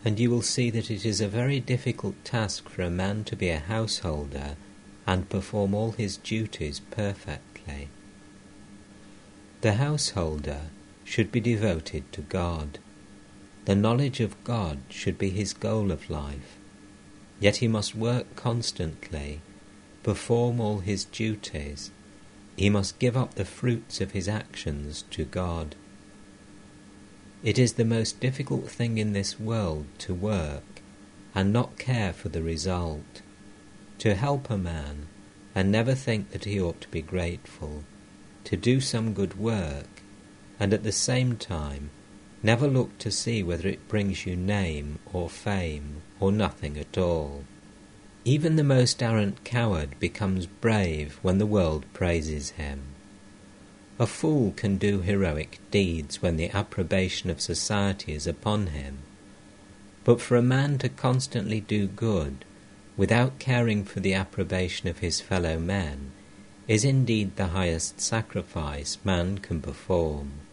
and 0.03 0.19
you 0.19 0.29
will 0.29 0.41
see 0.41 0.69
that 0.69 0.91
it 0.91 1.05
is 1.05 1.21
a 1.21 1.29
very 1.29 1.61
difficult 1.61 2.15
task 2.25 2.67
for 2.67 2.81
a 2.81 2.89
man 2.89 3.23
to 3.23 3.37
be 3.37 3.47
a 3.47 3.59
householder 3.59 4.57
and 5.07 5.29
perform 5.29 5.73
all 5.73 5.93
his 5.93 6.17
duties 6.17 6.81
perfectly. 6.91 7.87
The 9.61 9.75
householder 9.75 10.63
should 11.05 11.31
be 11.31 11.39
devoted 11.39 12.11
to 12.11 12.21
God. 12.21 12.79
The 13.67 13.75
knowledge 13.75 14.21
of 14.21 14.41
God 14.45 14.80
should 14.88 15.17
be 15.17 15.30
his 15.30 15.51
goal 15.51 15.91
of 15.91 16.10
life, 16.10 16.56
yet 17.41 17.58
he 17.58 17.67
must 17.67 17.93
work 17.93 18.34
constantly 18.38 19.41
perform 20.03 20.62
all 20.62 20.80
his 20.80 21.03
duties, 21.03 21.91
he 22.56 22.69
must 22.69 22.97
give 22.97 23.17
up 23.17 23.36
the 23.36 23.43
fruits 23.43 23.99
of 23.99 24.12
his 24.12 24.30
actions 24.30 25.03
to 25.12 25.25
God. 25.25 25.75
It 27.43 27.60
is 27.60 27.73
the 27.73 27.84
most 27.84 28.21
difficult 28.21 28.71
thing 28.71 28.99
in 28.99 29.12
this 29.12 29.38
world 29.38 29.86
to 29.97 30.13
work 30.13 30.82
and 31.36 31.51
not 31.51 31.77
care 31.77 32.13
for 32.13 32.30
the 32.30 32.41
result, 32.41 33.21
to 33.99 34.15
help 34.15 34.49
a 34.49 34.58
man 34.58 35.08
and 35.53 35.69
never 35.69 35.93
think 35.93 36.32
that 36.32 36.45
he 36.45 36.58
ought 36.58 36.80
to 36.80 36.88
be 36.88 37.01
grateful, 37.01 37.84
to 38.45 38.56
do 38.56 38.80
some 38.80 39.13
good 39.13 39.38
work 39.38 40.03
and 40.58 40.73
at 40.73 40.84
the 40.84 40.93
same 40.93 41.36
time 41.36 41.89
never 42.47 42.67
look 42.69 42.97
to 42.97 43.12
see 43.12 43.43
whether 43.43 43.67
it 43.67 43.89
brings 43.89 44.25
you 44.25 44.33
name 44.33 44.97
or 45.12 45.29
fame 45.29 46.01
or 46.17 46.31
nothing 46.31 46.77
at 46.77 46.97
all. 46.97 47.43
Even 48.23 48.55
the 48.55 48.63
most 48.63 49.03
arrant 49.03 49.43
coward 49.43 49.89
becomes 49.99 50.45
brave 50.45 51.19
when 51.21 51.39
the 51.39 51.45
world 51.45 51.86
praises 51.91 52.51
him. 52.51 52.81
A 53.99 54.07
fool 54.07 54.53
can 54.55 54.77
do 54.77 55.01
heroic 55.01 55.60
deeds 55.71 56.21
when 56.21 56.38
the 56.38 56.49
approbation 56.51 57.29
of 57.29 57.41
society 57.41 58.13
is 58.13 58.25
upon 58.25 58.67
him. 58.67 58.99
But 60.05 60.21
for 60.21 60.38
a 60.38 60.51
man 60.55 60.77
to 60.77 60.88
constantly 60.88 61.60
do 61.60 61.86
good, 61.88 62.45
without 62.95 63.39
caring 63.39 63.83
for 63.83 63.99
the 63.99 64.13
approbation 64.13 64.88
of 64.88 64.99
his 64.99 65.19
fellow 65.19 65.60
men, 65.60 66.12
is 66.65 66.86
indeed 66.86 67.36
the 67.36 67.47
highest 67.47 67.99
sacrifice 67.99 68.97
man 69.03 69.39
can 69.39 69.62
perform. 69.62 70.46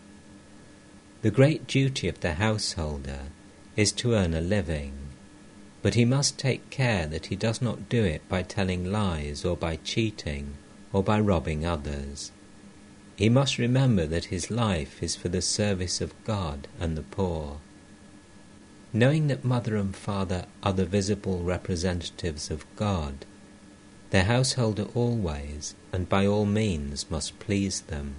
The 1.24 1.30
great 1.30 1.66
duty 1.66 2.06
of 2.06 2.20
the 2.20 2.34
householder 2.34 3.20
is 3.76 3.92
to 3.92 4.12
earn 4.12 4.34
a 4.34 4.42
living, 4.42 4.92
but 5.80 5.94
he 5.94 6.04
must 6.04 6.36
take 6.36 6.68
care 6.68 7.06
that 7.06 7.26
he 7.28 7.34
does 7.34 7.62
not 7.62 7.88
do 7.88 8.04
it 8.04 8.28
by 8.28 8.42
telling 8.42 8.92
lies 8.92 9.42
or 9.42 9.56
by 9.56 9.76
cheating 9.76 10.56
or 10.92 11.02
by 11.02 11.18
robbing 11.18 11.64
others. 11.64 12.30
He 13.16 13.30
must 13.30 13.56
remember 13.56 14.04
that 14.04 14.26
his 14.26 14.50
life 14.50 15.02
is 15.02 15.16
for 15.16 15.30
the 15.30 15.40
service 15.40 16.02
of 16.02 16.12
God 16.24 16.68
and 16.78 16.94
the 16.94 17.02
poor. 17.02 17.56
Knowing 18.92 19.28
that 19.28 19.46
mother 19.46 19.76
and 19.76 19.96
father 19.96 20.44
are 20.62 20.74
the 20.74 20.84
visible 20.84 21.42
representatives 21.42 22.50
of 22.50 22.66
God, 22.76 23.24
the 24.10 24.24
householder 24.24 24.88
always 24.94 25.74
and 25.90 26.06
by 26.06 26.26
all 26.26 26.44
means 26.44 27.10
must 27.10 27.38
please 27.38 27.80
them. 27.80 28.16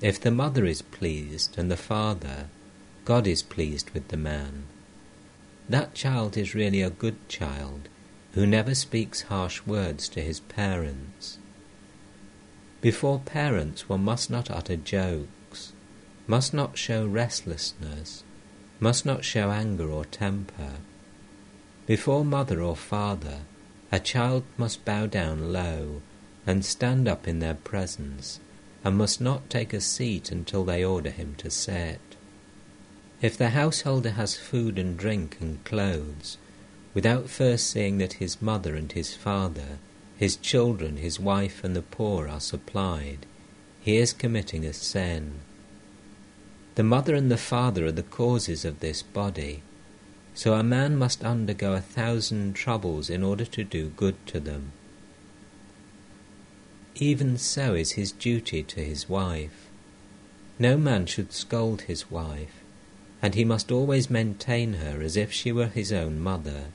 If 0.00 0.18
the 0.18 0.30
mother 0.30 0.64
is 0.64 0.80
pleased 0.80 1.58
and 1.58 1.70
the 1.70 1.76
father, 1.76 2.46
God 3.04 3.26
is 3.26 3.42
pleased 3.42 3.90
with 3.90 4.08
the 4.08 4.16
man. 4.16 4.64
That 5.68 5.94
child 5.94 6.38
is 6.38 6.54
really 6.54 6.80
a 6.80 6.88
good 6.88 7.28
child 7.28 7.88
who 8.32 8.46
never 8.46 8.74
speaks 8.74 9.22
harsh 9.22 9.66
words 9.66 10.08
to 10.10 10.22
his 10.22 10.40
parents. 10.40 11.38
Before 12.80 13.18
parents, 13.18 13.90
one 13.90 14.02
must 14.02 14.30
not 14.30 14.50
utter 14.50 14.76
jokes, 14.76 15.72
must 16.26 16.54
not 16.54 16.78
show 16.78 17.06
restlessness, 17.06 18.24
must 18.78 19.04
not 19.04 19.22
show 19.22 19.50
anger 19.50 19.90
or 19.90 20.06
temper. 20.06 20.76
Before 21.86 22.24
mother 22.24 22.62
or 22.62 22.76
father, 22.76 23.40
a 23.92 24.00
child 24.00 24.44
must 24.56 24.84
bow 24.86 25.06
down 25.06 25.52
low 25.52 26.00
and 26.46 26.64
stand 26.64 27.06
up 27.06 27.28
in 27.28 27.40
their 27.40 27.54
presence, 27.54 28.40
and 28.84 28.96
must 28.96 29.20
not 29.20 29.50
take 29.50 29.72
a 29.72 29.80
seat 29.80 30.30
until 30.30 30.64
they 30.64 30.84
order 30.84 31.10
him 31.10 31.34
to 31.38 31.50
sit. 31.50 32.00
If 33.20 33.36
the 33.36 33.50
householder 33.50 34.10
has 34.10 34.36
food 34.36 34.78
and 34.78 34.96
drink 34.96 35.36
and 35.40 35.62
clothes, 35.64 36.38
without 36.94 37.28
first 37.28 37.68
seeing 37.70 37.98
that 37.98 38.14
his 38.14 38.40
mother 38.40 38.74
and 38.74 38.90
his 38.92 39.14
father 39.14 39.78
his 40.20 40.36
children, 40.36 40.98
his 40.98 41.18
wife, 41.18 41.64
and 41.64 41.74
the 41.74 41.80
poor 41.80 42.28
are 42.28 42.40
supplied, 42.40 43.24
he 43.80 43.96
is 43.96 44.12
committing 44.12 44.66
a 44.66 44.72
sin. 44.74 45.40
The 46.74 46.82
mother 46.82 47.14
and 47.14 47.30
the 47.30 47.38
father 47.38 47.86
are 47.86 47.92
the 47.92 48.02
causes 48.02 48.66
of 48.66 48.80
this 48.80 49.00
body, 49.00 49.62
so 50.34 50.52
a 50.52 50.62
man 50.62 50.98
must 50.98 51.24
undergo 51.24 51.72
a 51.72 51.80
thousand 51.80 52.52
troubles 52.52 53.08
in 53.08 53.22
order 53.22 53.46
to 53.46 53.64
do 53.64 53.88
good 53.96 54.14
to 54.26 54.40
them. 54.40 54.72
Even 57.00 57.36
so 57.36 57.74
is 57.74 57.92
his 57.92 58.12
duty 58.12 58.62
to 58.62 58.80
his 58.80 59.08
wife. 59.08 59.66
No 60.60 60.76
man 60.76 61.06
should 61.06 61.32
scold 61.32 61.82
his 61.82 62.08
wife, 62.08 62.62
and 63.20 63.34
he 63.34 63.44
must 63.44 63.72
always 63.72 64.08
maintain 64.08 64.74
her 64.74 65.02
as 65.02 65.16
if 65.16 65.32
she 65.32 65.50
were 65.50 65.66
his 65.66 65.90
own 65.90 66.20
mother 66.20 66.66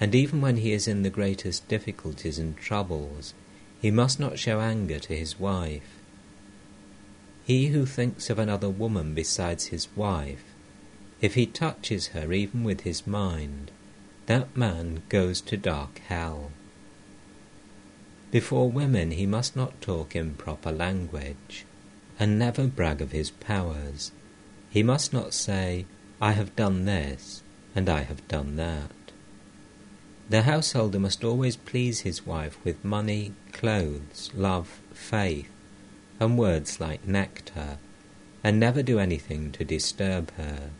and 0.00 0.14
even 0.14 0.40
when 0.40 0.58
he 0.58 0.72
is 0.72 0.86
in 0.86 1.02
the 1.02 1.10
greatest 1.10 1.66
difficulties 1.68 2.38
and 2.38 2.56
troubles, 2.56 3.34
he 3.80 3.90
must 3.90 4.20
not 4.20 4.38
show 4.38 4.60
anger 4.60 4.98
to 4.98 5.16
his 5.16 5.40
wife. 5.40 5.98
He 7.44 7.68
who 7.68 7.86
thinks 7.86 8.30
of 8.30 8.38
another 8.38 8.68
woman 8.68 9.14
besides 9.14 9.66
his 9.66 9.88
wife, 9.96 10.44
if 11.20 11.34
he 11.34 11.46
touches 11.46 12.08
her 12.08 12.32
even 12.32 12.62
with 12.62 12.82
his 12.82 13.06
mind, 13.06 13.70
that 14.26 14.56
man 14.56 15.02
goes 15.08 15.40
to 15.42 15.56
dark 15.56 16.00
hell. 16.06 16.52
Before 18.30 18.70
women 18.70 19.12
he 19.12 19.24
must 19.24 19.56
not 19.56 19.80
talk 19.80 20.14
improper 20.14 20.70
language, 20.70 21.64
and 22.20 22.38
never 22.38 22.66
brag 22.66 23.00
of 23.00 23.12
his 23.12 23.30
powers. 23.30 24.12
He 24.68 24.82
must 24.82 25.12
not 25.12 25.32
say, 25.32 25.86
I 26.20 26.32
have 26.32 26.54
done 26.54 26.84
this, 26.84 27.42
and 27.74 27.88
I 27.88 28.02
have 28.02 28.26
done 28.28 28.56
that. 28.56 28.90
The 30.28 30.42
householder 30.42 30.98
must 30.98 31.24
always 31.24 31.56
please 31.56 32.00
his 32.00 32.26
wife 32.26 32.58
with 32.64 32.84
money, 32.84 33.32
clothes, 33.52 34.30
love, 34.34 34.80
faith, 34.92 35.50
and 36.20 36.36
words 36.36 36.80
like 36.80 37.08
nectar, 37.08 37.78
and 38.44 38.60
never 38.60 38.82
do 38.82 38.98
anything 38.98 39.52
to 39.52 39.64
disturb 39.64 40.30
her. 40.32 40.70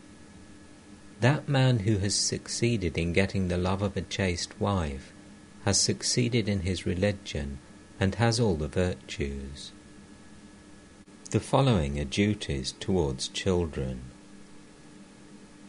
That 1.19 1.49
man 1.49 1.79
who 1.79 1.97
has 1.97 2.13
succeeded 2.13 2.95
in 2.95 3.11
getting 3.11 3.47
the 3.47 3.57
love 3.57 3.81
of 3.81 3.97
a 3.97 4.01
chaste 4.01 4.59
wife 4.61 5.13
has 5.65 5.79
succeeded 5.79 6.47
in 6.47 6.61
his 6.61 6.85
religion 6.85 7.59
and 7.99 8.15
has 8.15 8.39
all 8.39 8.55
the 8.55 8.67
virtues. 8.67 9.71
The 11.31 11.39
following 11.39 11.99
are 11.99 12.05
duties 12.05 12.73
towards 12.79 13.27
children. 13.27 14.01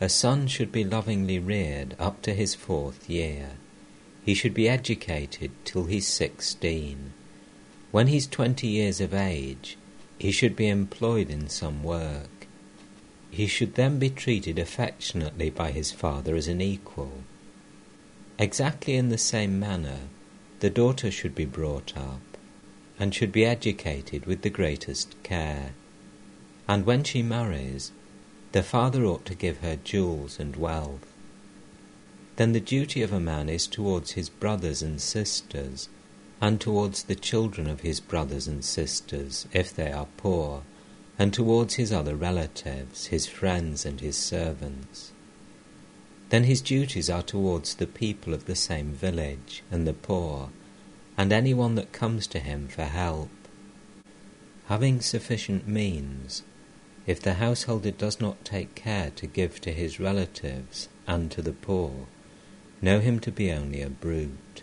A 0.00 0.08
son 0.08 0.46
should 0.46 0.72
be 0.72 0.84
lovingly 0.84 1.38
reared 1.38 1.94
up 1.98 2.22
to 2.22 2.32
his 2.32 2.54
fourth 2.54 3.10
year. 3.10 3.50
He 4.24 4.34
should 4.34 4.54
be 4.54 4.68
educated 4.68 5.50
till 5.64 5.84
he's 5.84 6.06
sixteen. 6.06 7.12
When 7.90 8.06
he's 8.06 8.26
twenty 8.26 8.68
years 8.68 9.00
of 9.00 9.12
age, 9.12 9.76
he 10.18 10.30
should 10.30 10.56
be 10.56 10.68
employed 10.68 11.28
in 11.28 11.48
some 11.48 11.82
work. 11.82 12.46
He 13.30 13.46
should 13.46 13.74
then 13.74 13.98
be 13.98 14.10
treated 14.10 14.58
affectionately 14.58 15.50
by 15.50 15.70
his 15.70 15.92
father 15.92 16.34
as 16.36 16.48
an 16.48 16.60
equal. 16.60 17.24
Exactly 18.40 18.94
in 18.96 19.10
the 19.10 19.18
same 19.18 19.60
manner, 19.60 20.08
the 20.58 20.70
daughter 20.70 21.12
should 21.12 21.36
be 21.36 21.44
brought 21.44 21.96
up, 21.96 22.36
and 22.98 23.14
should 23.14 23.30
be 23.30 23.44
educated 23.44 24.26
with 24.26 24.42
the 24.42 24.50
greatest 24.50 25.14
care. 25.22 25.74
And 26.66 26.84
when 26.84 27.04
she 27.04 27.22
marries, 27.22 27.92
the 28.50 28.64
father 28.64 29.04
ought 29.04 29.24
to 29.26 29.36
give 29.36 29.58
her 29.58 29.76
jewels 29.76 30.40
and 30.40 30.56
wealth 30.56 31.06
then 32.40 32.52
the 32.52 32.58
duty 32.58 33.02
of 33.02 33.12
a 33.12 33.20
man 33.20 33.50
is 33.50 33.66
towards 33.66 34.12
his 34.12 34.30
brothers 34.30 34.80
and 34.80 34.98
sisters, 34.98 35.90
and 36.40 36.58
towards 36.58 37.02
the 37.02 37.14
children 37.14 37.68
of 37.68 37.80
his 37.80 38.00
brothers 38.00 38.48
and 38.48 38.64
sisters, 38.64 39.46
if 39.52 39.76
they 39.76 39.92
are 39.92 40.08
poor, 40.16 40.62
and 41.18 41.34
towards 41.34 41.74
his 41.74 41.92
other 41.92 42.16
relatives, 42.16 43.08
his 43.08 43.26
friends, 43.26 43.84
and 43.84 44.00
his 44.00 44.16
servants. 44.16 45.12
Then 46.30 46.44
his 46.44 46.60
duties 46.60 47.10
are 47.10 47.22
towards 47.22 47.74
the 47.74 47.86
people 47.86 48.34
of 48.34 48.46
the 48.46 48.56
same 48.56 48.92
village, 48.92 49.62
and 49.70 49.86
the 49.86 49.92
poor, 49.92 50.50
and 51.18 51.32
any 51.32 51.52
one 51.52 51.74
that 51.74 51.92
comes 51.92 52.26
to 52.28 52.38
him 52.38 52.68
for 52.68 52.84
help. 52.84 53.30
Having 54.66 55.00
sufficient 55.00 55.68
means, 55.68 56.42
if 57.06 57.20
the 57.20 57.34
householder 57.34 57.90
does 57.90 58.20
not 58.20 58.44
take 58.44 58.74
care 58.74 59.10
to 59.16 59.26
give 59.26 59.60
to 59.60 59.72
his 59.72 60.00
relatives 60.00 60.88
and 61.06 61.30
to 61.32 61.42
the 61.42 61.52
poor, 61.52 62.06
Know 62.82 63.00
him 63.00 63.20
to 63.20 63.30
be 63.30 63.52
only 63.52 63.82
a 63.82 63.90
brute. 63.90 64.62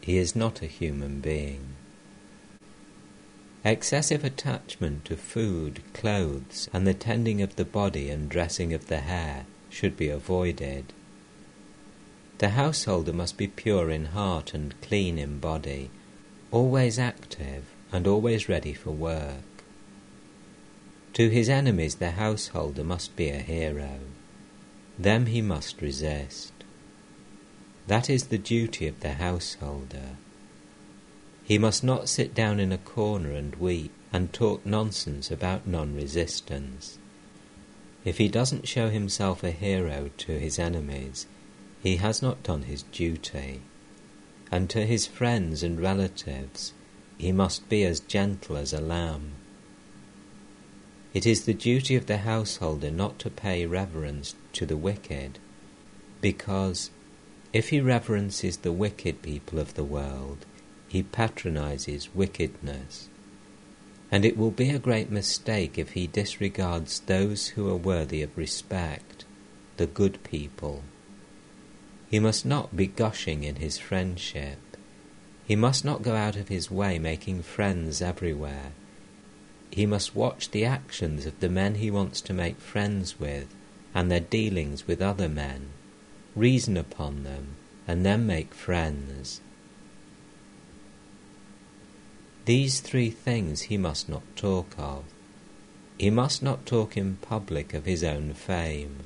He 0.00 0.16
is 0.16 0.34
not 0.34 0.62
a 0.62 0.66
human 0.66 1.20
being. 1.20 1.74
Excessive 3.62 4.24
attachment 4.24 5.04
to 5.04 5.16
food, 5.16 5.82
clothes, 5.92 6.70
and 6.72 6.86
the 6.86 6.94
tending 6.94 7.42
of 7.42 7.56
the 7.56 7.66
body 7.66 8.08
and 8.08 8.30
dressing 8.30 8.72
of 8.72 8.86
the 8.86 9.00
hair 9.00 9.44
should 9.68 9.94
be 9.94 10.08
avoided. 10.08 10.94
The 12.40 12.56
householder 12.56 13.12
must 13.12 13.36
be 13.36 13.48
pure 13.48 13.90
in 13.90 14.06
heart 14.06 14.54
and 14.54 14.74
clean 14.80 15.18
in 15.18 15.40
body, 15.40 15.90
always 16.50 16.98
active 16.98 17.64
and 17.92 18.06
always 18.06 18.48
ready 18.48 18.72
for 18.72 18.92
work. 18.92 19.62
To 21.12 21.28
his 21.28 21.50
enemies 21.50 21.96
the 21.96 22.12
householder 22.12 22.82
must 22.82 23.14
be 23.14 23.28
a 23.28 23.40
hero. 23.40 24.00
Them 24.98 25.26
he 25.26 25.42
must 25.42 25.82
resist. 25.82 26.54
That 27.86 28.08
is 28.08 28.28
the 28.28 28.38
duty 28.38 28.86
of 28.86 29.00
the 29.00 29.12
householder. 29.14 30.16
He 31.44 31.58
must 31.58 31.84
not 31.84 32.08
sit 32.08 32.34
down 32.34 32.58
in 32.58 32.72
a 32.72 32.78
corner 32.78 33.32
and 33.32 33.54
weep 33.56 33.92
and 34.14 34.32
talk 34.32 34.64
nonsense 34.64 35.30
about 35.30 35.66
non 35.66 35.94
resistance. 35.94 36.96
If 38.02 38.16
he 38.16 38.28
doesn't 38.28 38.66
show 38.66 38.88
himself 38.88 39.44
a 39.44 39.50
hero 39.50 40.08
to 40.16 40.38
his 40.38 40.58
enemies, 40.58 41.26
he 41.82 41.96
has 41.96 42.22
not 42.22 42.42
done 42.42 42.62
his 42.62 42.82
duty. 42.84 43.60
And 44.52 44.68
to 44.70 44.84
his 44.84 45.06
friends 45.06 45.62
and 45.62 45.80
relatives, 45.80 46.72
he 47.18 47.32
must 47.32 47.68
be 47.68 47.84
as 47.84 48.00
gentle 48.00 48.56
as 48.56 48.72
a 48.72 48.80
lamb. 48.80 49.32
It 51.14 51.26
is 51.26 51.44
the 51.44 51.54
duty 51.54 51.96
of 51.96 52.06
the 52.06 52.18
householder 52.18 52.90
not 52.90 53.18
to 53.20 53.30
pay 53.30 53.66
reverence 53.66 54.34
to 54.52 54.66
the 54.66 54.76
wicked, 54.76 55.38
because 56.20 56.90
if 57.52 57.70
he 57.70 57.80
reverences 57.80 58.58
the 58.58 58.72
wicked 58.72 59.22
people 59.22 59.58
of 59.58 59.74
the 59.74 59.84
world, 59.84 60.46
he 60.88 61.02
patronizes 61.02 62.14
wickedness. 62.14 63.08
and 64.10 64.24
it 64.24 64.36
will 64.36 64.50
be 64.50 64.70
a 64.70 64.78
great 64.78 65.10
mistake 65.10 65.78
if 65.78 65.90
he 65.90 66.06
disregards 66.06 67.00
those 67.00 67.48
who 67.48 67.68
are 67.70 67.76
worthy 67.76 68.22
of 68.22 68.36
respect, 68.36 69.24
the 69.76 69.86
good 69.86 70.22
people. 70.24 70.82
He 72.10 72.18
must 72.18 72.44
not 72.44 72.76
be 72.76 72.88
gushing 72.88 73.44
in 73.44 73.56
his 73.56 73.78
friendship. 73.78 74.58
He 75.46 75.54
must 75.54 75.84
not 75.84 76.02
go 76.02 76.16
out 76.16 76.34
of 76.34 76.48
his 76.48 76.68
way 76.70 76.98
making 76.98 77.42
friends 77.42 78.02
everywhere. 78.02 78.72
He 79.70 79.86
must 79.86 80.16
watch 80.16 80.50
the 80.50 80.64
actions 80.64 81.24
of 81.24 81.38
the 81.38 81.48
men 81.48 81.76
he 81.76 81.88
wants 81.88 82.20
to 82.22 82.32
make 82.32 82.58
friends 82.58 83.20
with 83.20 83.46
and 83.94 84.10
their 84.10 84.20
dealings 84.20 84.88
with 84.88 85.00
other 85.00 85.28
men, 85.28 85.68
reason 86.34 86.76
upon 86.76 87.22
them, 87.22 87.56
and 87.86 88.04
then 88.04 88.26
make 88.26 88.54
friends. 88.54 89.40
These 92.44 92.80
three 92.80 93.10
things 93.10 93.62
he 93.62 93.76
must 93.76 94.08
not 94.08 94.22
talk 94.34 94.74
of. 94.76 95.04
He 95.98 96.10
must 96.10 96.42
not 96.42 96.66
talk 96.66 96.96
in 96.96 97.16
public 97.16 97.72
of 97.74 97.84
his 97.84 98.02
own 98.02 98.34
fame. 98.34 99.04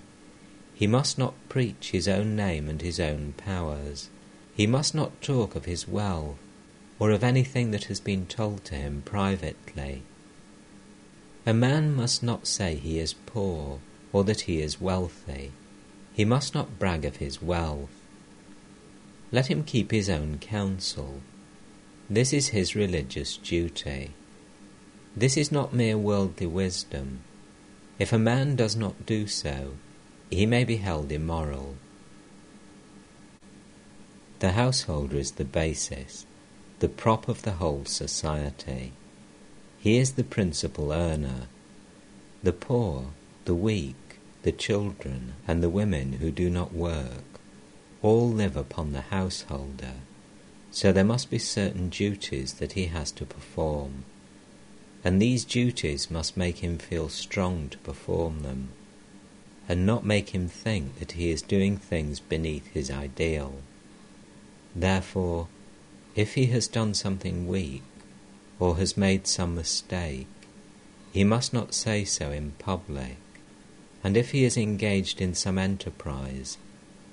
He 0.75 0.87
must 0.89 1.19
not 1.19 1.35
preach 1.49 1.93
his 1.93 2.09
own 2.09 2.35
name 2.35 2.69
and 2.69 2.83
his 2.83 2.99
own 2.99 3.35
powers. 3.37 4.11
He 4.57 4.67
must 4.67 4.95
not 4.95 5.23
talk 5.23 5.55
of 5.55 5.67
his 5.67 5.87
wealth, 5.87 6.37
or 6.99 7.11
of 7.11 7.23
anything 7.23 7.71
that 7.71 7.85
has 7.85 8.01
been 8.01 8.27
told 8.27 8.65
to 8.65 8.75
him 8.75 9.03
privately. 9.05 10.03
A 11.47 11.55
man 11.55 11.95
must 11.95 12.23
not 12.23 12.47
say 12.47 12.75
he 12.75 12.99
is 12.99 13.15
poor, 13.15 13.79
or 14.13 14.25
that 14.25 14.43
he 14.43 14.61
is 14.61 14.81
wealthy. 14.81 15.53
He 16.13 16.25
must 16.25 16.55
not 16.55 16.79
brag 16.79 17.05
of 17.05 17.17
his 17.17 17.43
wealth. 17.43 17.91
Let 19.31 19.49
him 19.49 19.65
keep 19.65 19.91
his 19.91 20.09
own 20.09 20.39
counsel. 20.39 21.21
This 22.09 22.33
is 22.33 22.49
his 22.49 22.75
religious 22.75 23.37
duty. 23.37 24.13
This 25.17 25.37
is 25.37 25.53
not 25.53 25.73
mere 25.73 25.99
worldly 25.99 26.47
wisdom. 26.47 27.21
If 27.99 28.13
a 28.13 28.19
man 28.19 28.57
does 28.57 28.77
not 28.77 29.07
do 29.07 29.27
so, 29.27 29.75
he 30.35 30.47
may 30.47 30.65
be 30.65 30.77
held 30.77 31.11
immoral. 31.11 31.77
The 34.41 34.53
householder 34.53 35.17
is 35.17 35.33
the 35.33 35.45
basis, 35.45 36.27
the 36.81 36.89
prop 36.89 37.29
of 37.29 37.43
the 37.43 37.53
whole 37.53 37.85
society. 37.85 38.93
He 39.79 39.99
is 39.99 40.13
the 40.13 40.25
principal 40.25 40.93
earner. 40.93 41.49
The 42.43 42.53
poor, 42.53 43.07
the 43.45 43.55
weak, 43.55 44.19
the 44.43 44.53
children, 44.53 45.35
and 45.49 45.63
the 45.63 45.71
women 45.71 46.15
who 46.15 46.31
do 46.31 46.51
not 46.51 46.75
work 46.75 47.25
all 48.03 48.29
live 48.31 48.57
upon 48.57 48.93
the 48.93 49.03
householder 49.03 49.95
so 50.75 50.91
there 50.91 51.05
must 51.05 51.31
be 51.31 51.39
certain 51.39 51.89
duties 51.89 52.55
that 52.55 52.73
he 52.73 52.87
has 52.87 53.13
to 53.13 53.25
perform, 53.25 54.05
and 55.05 55.23
these 55.23 55.45
duties 55.45 56.11
must 56.11 56.37
make 56.37 56.59
him 56.59 56.79
feel 56.79 57.09
strong 57.09 57.69
to 57.69 57.79
perform 57.79 58.43
them, 58.43 58.71
and 59.69 59.87
not 59.87 60.05
make 60.05 60.31
him 60.31 60.49
think 60.49 60.99
that 60.99 61.13
he 61.13 61.31
is 61.31 61.43
doing 61.43 61.77
things 61.77 62.21
beneath 62.21 62.67
his 62.69 62.91
ideal. 62.91 63.55
Therefore, 64.75 65.49
if 66.15 66.35
he 66.35 66.47
has 66.47 66.69
done 66.69 66.95
something 66.95 67.47
weak, 67.47 67.83
or 68.59 68.77
has 68.77 68.97
made 68.97 69.27
some 69.27 69.55
mistake, 69.55 70.27
he 71.13 71.25
must 71.25 71.53
not 71.53 71.75
say 71.75 72.05
so 72.05 72.31
in 72.31 72.53
public, 72.59 73.17
and 74.03 74.17
if 74.17 74.31
he 74.31 74.45
is 74.45 74.57
engaged 74.57 75.21
in 75.21 75.35
some 75.35 75.59
enterprise, 75.59 76.59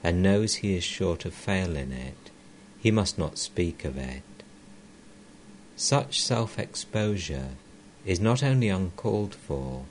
and 0.04 0.24
knows 0.24 0.56
he 0.56 0.76
is 0.76 0.84
sure 0.84 1.16
to 1.18 1.32
fail 1.32 1.76
in 1.76 1.92
it, 1.92 2.32
he 2.80 2.92
must 2.92 3.18
not 3.18 3.38
speak 3.38 3.86
of 3.86 3.98
it. 3.98 4.24
Such 5.76 6.22
self 6.22 6.58
exposure 6.60 7.50
is 8.06 8.20
not 8.20 8.44
only 8.44 8.70
uncalled 8.70 9.36
for, 9.36 9.86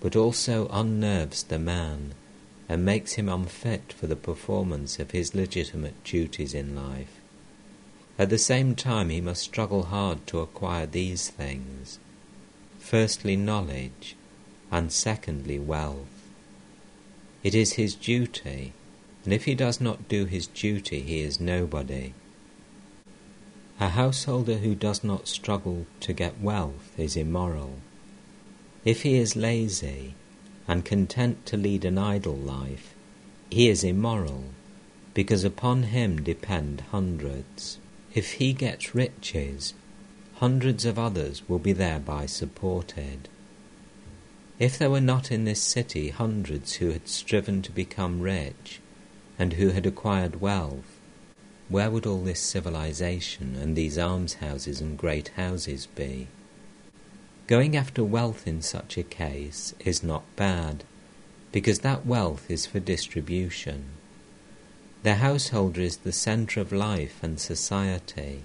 but 0.00 0.16
also 0.16 0.68
unnerves 0.68 1.42
the 1.44 1.58
man 1.58 2.14
and 2.68 2.84
makes 2.84 3.14
him 3.14 3.28
unfit 3.28 3.92
for 3.92 4.06
the 4.06 4.16
performance 4.16 4.98
of 4.98 5.10
his 5.10 5.34
legitimate 5.34 6.02
duties 6.04 6.54
in 6.54 6.74
life. 6.74 7.20
At 8.18 8.30
the 8.30 8.38
same 8.38 8.74
time, 8.74 9.10
he 9.10 9.20
must 9.20 9.42
struggle 9.42 9.84
hard 9.84 10.26
to 10.28 10.40
acquire 10.40 10.86
these 10.86 11.28
things 11.28 11.98
firstly, 12.80 13.36
knowledge, 13.36 14.16
and 14.72 14.90
secondly, 14.90 15.58
wealth. 15.58 16.28
It 17.44 17.54
is 17.54 17.74
his 17.74 17.94
duty, 17.94 18.72
and 19.24 19.32
if 19.32 19.44
he 19.44 19.54
does 19.54 19.80
not 19.80 20.08
do 20.08 20.24
his 20.24 20.46
duty, 20.46 21.02
he 21.02 21.20
is 21.20 21.38
nobody. 21.38 22.14
A 23.78 23.90
householder 23.90 24.56
who 24.56 24.74
does 24.74 25.04
not 25.04 25.28
struggle 25.28 25.86
to 26.00 26.12
get 26.12 26.40
wealth 26.40 26.92
is 26.98 27.16
immoral. 27.16 27.76
If 28.84 29.02
he 29.02 29.16
is 29.16 29.36
lazy 29.36 30.14
and 30.66 30.84
content 30.84 31.44
to 31.46 31.56
lead 31.58 31.84
an 31.84 31.98
idle 31.98 32.36
life, 32.36 32.94
he 33.50 33.68
is 33.68 33.84
immoral, 33.84 34.44
because 35.12 35.44
upon 35.44 35.82
him 35.84 36.22
depend 36.22 36.82
hundreds. 36.90 37.78
If 38.14 38.32
he 38.34 38.54
gets 38.54 38.94
riches, 38.94 39.74
hundreds 40.36 40.86
of 40.86 40.98
others 40.98 41.46
will 41.46 41.58
be 41.58 41.74
thereby 41.74 42.24
supported. 42.24 43.28
If 44.58 44.78
there 44.78 44.90
were 44.90 45.00
not 45.00 45.30
in 45.30 45.44
this 45.44 45.60
city 45.62 46.08
hundreds 46.08 46.74
who 46.74 46.90
had 46.90 47.06
striven 47.06 47.60
to 47.62 47.72
become 47.72 48.20
rich, 48.20 48.80
and 49.38 49.54
who 49.54 49.70
had 49.70 49.84
acquired 49.84 50.40
wealth, 50.40 50.98
where 51.68 51.90
would 51.90 52.06
all 52.06 52.22
this 52.22 52.40
civilization 52.40 53.56
and 53.56 53.76
these 53.76 53.98
almshouses 53.98 54.80
and 54.80 54.96
great 54.96 55.28
houses 55.36 55.86
be? 55.86 56.28
Going 57.50 57.76
after 57.76 58.04
wealth 58.04 58.46
in 58.46 58.62
such 58.62 58.96
a 58.96 59.02
case 59.02 59.74
is 59.80 60.04
not 60.04 60.22
bad, 60.36 60.84
because 61.50 61.80
that 61.80 62.06
wealth 62.06 62.48
is 62.48 62.64
for 62.64 62.78
distribution. 62.78 63.86
The 65.02 65.16
householder 65.16 65.80
is 65.80 65.96
the 65.96 66.12
centre 66.12 66.60
of 66.60 66.70
life 66.70 67.18
and 67.24 67.40
society. 67.40 68.44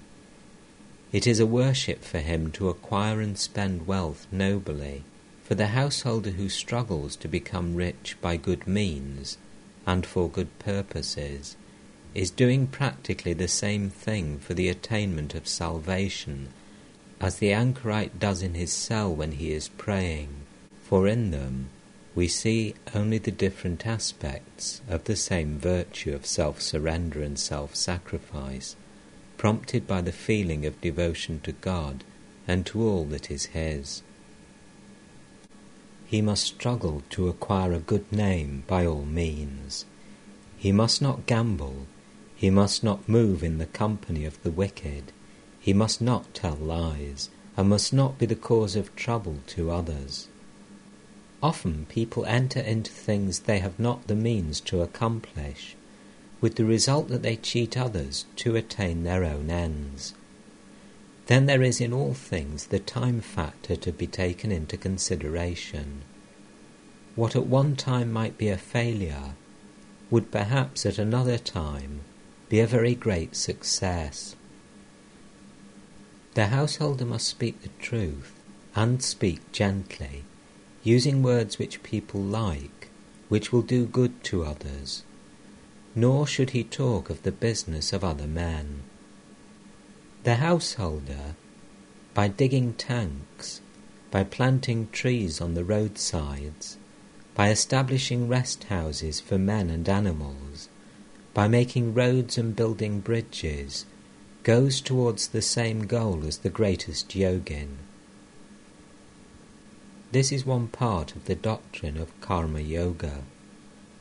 It 1.11 1.27
is 1.27 1.39
a 1.39 1.45
worship 1.45 2.03
for 2.03 2.17
him 2.17 2.49
to 2.53 2.67
acquire 2.67 3.21
and 3.21 3.37
spend 3.37 3.85
wealth 3.85 4.25
nobly, 4.31 5.03
for 5.43 5.53
the 5.53 5.67
householder 5.67 6.31
who 6.31 6.49
struggles 6.49 7.15
to 7.17 7.27
become 7.27 7.75
rich 7.75 8.17
by 8.21 8.37
good 8.37 8.65
means 8.65 9.37
and 9.85 10.03
for 10.03 10.27
good 10.27 10.57
purposes 10.57 11.55
is 12.15 12.31
doing 12.31 12.65
practically 12.65 13.33
the 13.33 13.47
same 13.47 13.91
thing 13.91 14.39
for 14.39 14.55
the 14.55 14.67
attainment 14.67 15.35
of 15.35 15.47
salvation 15.47 16.49
as 17.25 17.39
the 17.39 17.51
anchorite 17.51 18.19
does 18.19 18.43
in 18.43 18.53
his 18.53 18.71
cell 18.71 19.11
when 19.11 19.31
he 19.31 19.51
is 19.51 19.67
praying, 19.69 20.29
for 20.83 21.07
in 21.07 21.31
them 21.31 21.67
we 22.13 22.27
see 22.27 22.75
only 22.93 23.17
the 23.17 23.31
different 23.31 23.87
aspects 23.87 24.79
of 24.87 25.03
the 25.05 25.15
same 25.15 25.57
virtue 25.57 26.13
of 26.13 26.23
self 26.23 26.61
surrender 26.61 27.23
and 27.23 27.39
self 27.39 27.73
sacrifice, 27.73 28.75
prompted 29.37 29.87
by 29.87 30.01
the 30.01 30.11
feeling 30.11 30.67
of 30.67 30.79
devotion 30.81 31.39
to 31.41 31.51
God 31.51 32.03
and 32.47 32.63
to 32.67 32.87
all 32.87 33.05
that 33.05 33.31
is 33.31 33.47
His. 33.47 34.03
He 36.05 36.21
must 36.21 36.43
struggle 36.43 37.01
to 37.09 37.27
acquire 37.27 37.73
a 37.73 37.79
good 37.79 38.11
name 38.11 38.63
by 38.67 38.85
all 38.85 39.03
means. 39.03 39.85
He 40.57 40.71
must 40.71 41.01
not 41.01 41.25
gamble 41.25 41.87
he 42.35 42.49
must 42.49 42.83
not 42.83 43.07
move 43.07 43.43
in 43.43 43.57
the 43.57 43.65
company 43.65 44.25
of 44.25 44.41
the 44.43 44.51
wicked. 44.51 45.13
He 45.65 45.73
must 45.73 45.99
not 45.99 46.31
tell 46.35 46.57
lies, 46.57 47.31
and 47.57 47.69
must 47.69 47.91
not 47.91 48.19
be 48.19 48.27
the 48.27 48.35
cause 48.35 48.75
of 48.75 48.95
trouble 48.95 49.37
to 49.47 49.71
others. 49.71 50.27
Often 51.41 51.87
people 51.89 52.23
enter 52.25 52.59
into 52.59 52.91
things 52.91 53.39
they 53.39 53.57
have 53.57 53.79
not 53.79 54.05
the 54.05 54.15
means 54.15 54.61
to 54.61 54.83
accomplish, 54.83 55.75
with 56.39 56.53
the 56.53 56.65
result 56.65 57.07
that 57.07 57.23
they 57.23 57.35
cheat 57.35 57.75
others 57.75 58.25
to 58.35 58.55
attain 58.55 59.05
their 59.05 59.23
own 59.23 59.49
ends. 59.49 60.13
Then 61.25 61.47
there 61.47 61.63
is 61.63 61.81
in 61.81 61.93
all 61.93 62.13
things 62.13 62.67
the 62.67 62.77
time 62.77 63.19
factor 63.19 63.75
to 63.75 63.91
be 63.91 64.05
taken 64.05 64.51
into 64.51 64.77
consideration. 64.77 66.03
What 67.15 67.35
at 67.35 67.47
one 67.47 67.75
time 67.75 68.11
might 68.11 68.37
be 68.37 68.49
a 68.49 68.57
failure 68.59 69.33
would 70.11 70.29
perhaps 70.29 70.85
at 70.85 70.99
another 70.99 71.39
time 71.39 72.01
be 72.49 72.59
a 72.59 72.67
very 72.67 72.93
great 72.93 73.35
success. 73.35 74.35
The 76.35 76.47
householder 76.47 77.05
must 77.05 77.27
speak 77.27 77.61
the 77.61 77.69
truth 77.79 78.33
and 78.75 79.01
speak 79.01 79.53
gently, 79.53 80.25
using 80.83 81.23
words 81.23 81.57
which 81.57 81.81
people 81.81 82.21
like, 82.21 82.89
which 83.29 83.53
will 83.53 83.61
do 83.61 83.85
good 83.85 84.21
to 84.25 84.43
others. 84.43 85.03
Nor 85.95 86.27
should 86.27 86.49
he 86.49 86.65
talk 86.65 87.09
of 87.09 87.23
the 87.23 87.31
business 87.31 87.93
of 87.93 88.03
other 88.03 88.27
men. 88.27 88.83
The 90.23 90.35
householder, 90.35 91.35
by 92.13 92.27
digging 92.27 92.73
tanks, 92.73 93.61
by 94.11 94.25
planting 94.25 94.89
trees 94.91 95.39
on 95.39 95.53
the 95.53 95.63
roadsides, 95.63 96.75
by 97.33 97.49
establishing 97.49 98.27
rest 98.27 98.65
houses 98.65 99.21
for 99.21 99.37
men 99.37 99.69
and 99.69 99.87
animals, 99.87 100.67
by 101.33 101.47
making 101.47 101.93
roads 101.93 102.37
and 102.37 102.53
building 102.53 102.99
bridges, 102.99 103.85
goes 104.45 104.79
towards 104.79 105.29
the 105.29 105.41
same 105.41 105.87
goal 105.87 106.23
as 106.23 106.37
the 106.37 106.51
greatest 106.51 107.09
yogin. 107.09 107.69
this 110.11 110.31
is 110.31 110.45
one 110.45 110.67
part 110.67 111.15
of 111.15 111.25
the 111.25 111.33
doctrine 111.33 111.97
of 111.97 112.21
karma 112.21 112.59
yoga, 112.59 113.23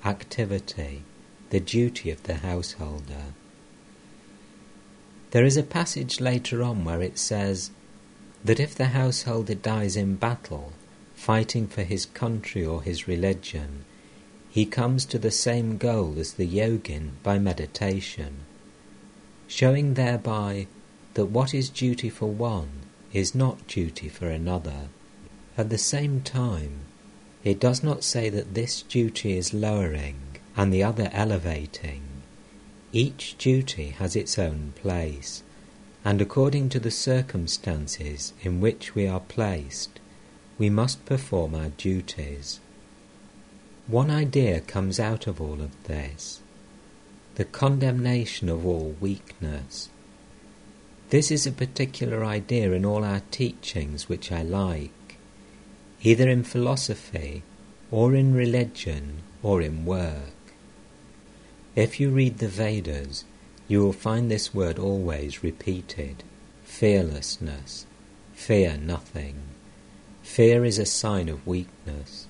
activity, 0.04 1.02
the 1.48 1.58
duty 1.58 2.10
of 2.10 2.22
the 2.24 2.34
householder. 2.34 3.32
There 5.30 5.46
is 5.46 5.56
a 5.56 5.62
passage 5.62 6.20
later 6.20 6.62
on 6.62 6.84
where 6.84 7.00
it 7.00 7.18
says 7.18 7.70
that 8.44 8.60
if 8.60 8.74
the 8.74 8.92
householder 9.00 9.54
dies 9.54 9.96
in 9.96 10.16
battle, 10.16 10.74
fighting 11.14 11.66
for 11.66 11.84
his 11.84 12.04
country 12.04 12.64
or 12.66 12.82
his 12.82 13.08
religion, 13.08 13.86
he 14.50 14.66
comes 14.66 15.06
to 15.06 15.18
the 15.18 15.30
same 15.30 15.78
goal 15.78 16.16
as 16.18 16.34
the 16.34 16.46
yogin 16.46 17.12
by 17.22 17.38
meditation, 17.38 18.40
showing 19.46 19.94
thereby 19.94 20.66
that 21.14 21.26
what 21.26 21.54
is 21.54 21.68
duty 21.70 22.10
for 22.10 22.30
one 22.30 22.70
is 23.12 23.34
not 23.34 23.66
duty 23.66 24.08
for 24.08 24.28
another. 24.28 24.88
At 25.56 25.70
the 25.70 25.78
same 25.78 26.20
time, 26.20 26.80
it 27.44 27.60
does 27.60 27.82
not 27.82 28.02
say 28.02 28.28
that 28.30 28.54
this 28.54 28.82
duty 28.82 29.36
is 29.36 29.54
lowering 29.54 30.16
and 30.56 30.72
the 30.72 30.82
other 30.82 31.10
elevating. 31.12 32.02
Each 32.92 33.36
duty 33.38 33.90
has 33.90 34.16
its 34.16 34.38
own 34.38 34.72
place, 34.76 35.42
and 36.04 36.20
according 36.20 36.68
to 36.70 36.80
the 36.80 36.90
circumstances 36.90 38.32
in 38.42 38.60
which 38.60 38.94
we 38.94 39.06
are 39.06 39.20
placed, 39.20 40.00
we 40.58 40.70
must 40.70 41.04
perform 41.04 41.54
our 41.54 41.70
duties. 41.70 42.60
One 43.86 44.10
idea 44.10 44.60
comes 44.60 44.98
out 44.98 45.26
of 45.26 45.40
all 45.40 45.60
of 45.60 45.70
this 45.84 46.40
the 47.36 47.44
condemnation 47.44 48.48
of 48.48 48.64
all 48.64 48.94
weakness. 49.00 49.88
This 51.10 51.30
is 51.30 51.46
a 51.46 51.52
particular 51.52 52.24
idea 52.24 52.72
in 52.72 52.84
all 52.84 53.04
our 53.04 53.22
teachings 53.30 54.08
which 54.08 54.30
I 54.30 54.42
like, 54.42 55.18
either 56.02 56.28
in 56.28 56.44
philosophy, 56.44 57.42
or 57.90 58.14
in 58.14 58.34
religion, 58.34 59.22
or 59.42 59.60
in 59.60 59.84
work. 59.84 60.32
If 61.76 61.98
you 61.98 62.10
read 62.10 62.38
the 62.38 62.48
Vedas, 62.48 63.24
you 63.66 63.82
will 63.82 63.92
find 63.92 64.30
this 64.30 64.54
word 64.54 64.78
always 64.78 65.42
repeated 65.42 66.22
fearlessness. 66.64 67.86
Fear 68.34 68.78
nothing. 68.78 69.36
Fear 70.22 70.64
is 70.64 70.78
a 70.78 70.86
sign 70.86 71.28
of 71.28 71.46
weakness. 71.46 72.26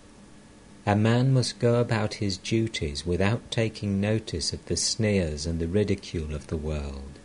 A 0.87 0.95
man 0.95 1.33
must 1.33 1.59
go 1.59 1.81
about 1.81 2.15
his 2.15 2.37
duties 2.37 3.07
without 3.07 3.51
taking 3.51 4.03
notice 4.03 4.53
of 4.53 4.65
the 4.67 4.77
sneers 4.77 5.47
and 5.47 5.59
the 5.59 5.67
ridicule 5.67 6.35
of 6.35 6.49
the 6.49 6.59
world. 6.59 7.19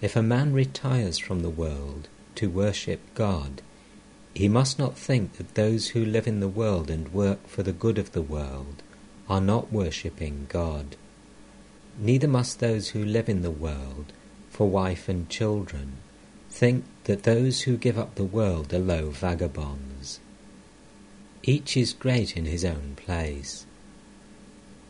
If 0.00 0.16
a 0.16 0.22
man 0.22 0.54
retires 0.54 1.18
from 1.18 1.40
the 1.40 1.50
world 1.50 2.08
to 2.36 2.48
worship 2.48 3.00
God, 3.14 3.60
he 4.34 4.48
must 4.48 4.78
not 4.78 4.96
think 4.96 5.34
that 5.34 5.56
those 5.56 5.88
who 5.88 6.02
live 6.02 6.26
in 6.26 6.40
the 6.40 6.48
world 6.48 6.88
and 6.88 7.12
work 7.12 7.46
for 7.46 7.62
the 7.62 7.72
good 7.72 7.98
of 7.98 8.12
the 8.12 8.22
world 8.22 8.82
are 9.28 9.40
not 9.40 9.70
worshipping 9.70 10.46
God. 10.48 10.96
Neither 11.98 12.28
must 12.28 12.60
those 12.60 12.90
who 12.90 13.04
live 13.04 13.28
in 13.28 13.42
the 13.42 13.50
world 13.50 14.14
for 14.48 14.70
wife 14.70 15.06
and 15.06 15.28
children 15.28 15.98
think 16.48 16.84
that 17.04 17.24
those 17.24 17.62
who 17.62 17.76
give 17.76 17.98
up 17.98 18.14
the 18.14 18.24
world 18.24 18.72
are 18.72 18.78
low 18.78 19.10
vagabonds. 19.10 19.89
Each 21.42 21.76
is 21.76 21.92
great 21.92 22.36
in 22.36 22.44
his 22.44 22.64
own 22.64 22.96
place. 22.96 23.64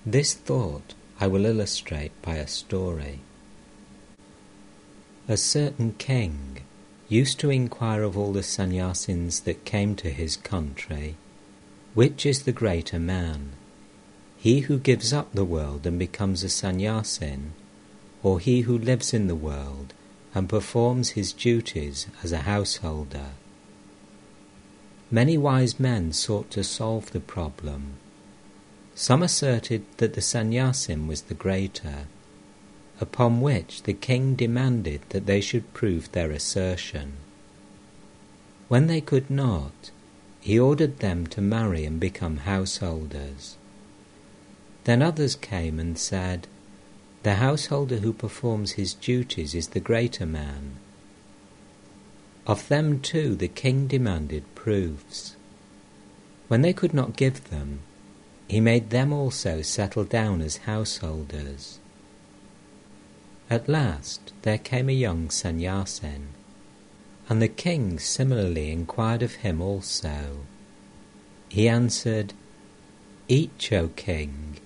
This 0.05 0.35
thought 0.35 0.95
I 1.21 1.27
will 1.27 1.45
illustrate 1.45 2.13
by 2.23 2.37
a 2.37 2.47
story. 2.47 3.21
A 5.29 5.37
certain 5.37 5.95
king 5.99 6.63
used 7.09 7.39
to 7.41 7.51
inquire 7.51 8.03
of 8.03 8.17
all 8.17 8.33
the 8.33 8.43
sannyasins 8.43 9.41
that 9.45 9.65
came 9.65 9.95
to 9.97 10.11
his 10.11 10.37
country, 10.37 11.17
which 11.95 12.25
is 12.27 12.43
the 12.43 12.53
greater 12.53 12.99
man, 12.99 13.53
he 14.39 14.61
who 14.61 14.79
gives 14.79 15.13
up 15.13 15.33
the 15.33 15.45
world 15.45 15.87
and 15.87 15.99
becomes 15.99 16.43
a 16.43 16.49
sannyasin, 16.49 17.53
or 18.23 18.41
he 18.41 18.63
who 18.63 18.79
lives 18.79 19.13
in 19.13 19.27
the 19.27 19.35
world 19.35 19.93
and 20.35 20.49
performs 20.49 21.11
his 21.11 21.33
duties 21.33 22.07
as 22.23 22.33
a 22.33 22.39
householder. 22.39 23.33
Many 25.13 25.37
wise 25.37 25.81
men 25.81 26.13
sought 26.13 26.51
to 26.53 26.63
solve 26.63 27.11
the 27.11 27.21
problem. 27.21 27.95
Some 28.95 29.23
asserted 29.23 29.85
that 29.97 30.15
the 30.15 30.21
sannyasin 30.21 31.09
was 31.09 31.23
the 31.23 31.35
greater, 31.35 32.07
upon 33.01 33.41
which 33.41 33.83
the 33.83 33.93
king 33.93 34.37
demanded 34.37 35.01
that 35.09 35.27
they 35.27 35.41
should 35.41 35.75
prove 35.75 36.13
their 36.13 36.31
assertion. 36.31 37.15
When 38.69 38.87
they 38.87 39.01
could 39.01 39.29
not, 39.31 39.91
he 40.39 40.59
ordered 40.59 41.01
them 41.01 41.27
to 41.29 41.41
marry 41.41 41.85
and 41.85 41.99
become 41.99 42.39
householders. 42.39 43.57
Then 44.85 45.03
others 45.03 45.35
came 45.35 45.81
and 45.81 45.99
said, 45.99 46.47
The 47.25 47.35
householder 47.35 47.97
who 47.97 48.13
performs 48.13 48.73
his 48.73 48.95
duties 48.95 49.57
is 49.57 49.69
the 49.69 49.81
greater 49.81 50.25
man. 50.25 50.77
Of 52.51 52.67
them 52.67 52.99
too 52.99 53.37
the 53.37 53.47
king 53.47 53.87
demanded 53.87 54.43
proofs. 54.57 55.37
When 56.49 56.63
they 56.63 56.73
could 56.73 56.93
not 56.93 57.15
give 57.17 57.49
them, 57.49 57.83
he 58.49 58.59
made 58.59 58.91
them 58.91 59.13
also 59.13 59.63
settle 59.63 60.03
down 60.03 60.43
as 60.43 60.67
householders. 60.67 61.79
At 63.49 63.69
last 63.69 64.33
there 64.43 64.59
came 64.59 64.89
a 64.89 64.93
young 64.93 65.31
sannyasin, 65.31 66.31
and 67.29 67.41
the 67.41 67.47
king 67.47 68.01
similarly 68.01 68.73
inquired 68.73 69.23
of 69.23 69.35
him 69.47 69.61
also. 69.61 70.39
He 71.51 71.69
answered, 71.69 72.35
Each, 73.29 73.73
O 73.73 73.91
king, 73.95 74.57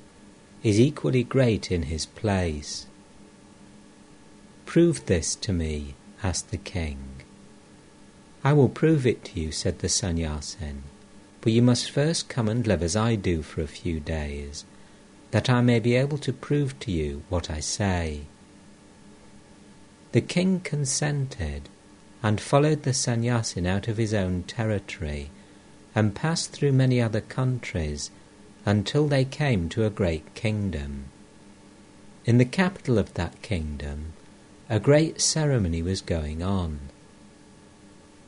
is 0.62 0.80
equally 0.80 1.22
great 1.22 1.70
in 1.70 1.82
his 1.82 2.06
place. 2.06 2.86
Prove 4.64 5.04
this 5.04 5.34
to 5.34 5.52
me, 5.52 5.96
asked 6.22 6.50
the 6.50 6.56
king. 6.56 7.13
I 8.44 8.52
will 8.52 8.68
prove 8.68 9.06
it 9.06 9.24
to 9.24 9.40
you, 9.40 9.50
said 9.50 9.78
the 9.78 9.88
sannyasin, 9.88 10.82
but 11.40 11.52
you 11.54 11.62
must 11.62 11.90
first 11.90 12.28
come 12.28 12.46
and 12.46 12.66
live 12.66 12.82
as 12.82 12.94
I 12.94 13.14
do 13.14 13.40
for 13.40 13.62
a 13.62 13.66
few 13.66 14.00
days, 14.00 14.66
that 15.30 15.48
I 15.48 15.62
may 15.62 15.80
be 15.80 15.96
able 15.96 16.18
to 16.18 16.32
prove 16.32 16.78
to 16.80 16.92
you 16.92 17.22
what 17.30 17.50
I 17.50 17.60
say. 17.60 18.26
The 20.12 20.20
king 20.20 20.60
consented 20.60 21.70
and 22.22 22.38
followed 22.40 22.82
the 22.82 22.92
sannyasin 22.92 23.66
out 23.66 23.88
of 23.88 23.96
his 23.96 24.12
own 24.12 24.42
territory 24.42 25.30
and 25.94 26.14
passed 26.14 26.52
through 26.52 26.72
many 26.72 27.00
other 27.00 27.22
countries 27.22 28.10
until 28.66 29.08
they 29.08 29.24
came 29.24 29.68
to 29.70 29.84
a 29.84 29.90
great 29.90 30.34
kingdom. 30.34 31.06
In 32.26 32.38
the 32.38 32.44
capital 32.44 32.98
of 32.98 33.14
that 33.14 33.40
kingdom, 33.42 34.12
a 34.68 34.78
great 34.78 35.20
ceremony 35.20 35.82
was 35.82 36.00
going 36.00 36.42
on. 36.42 36.78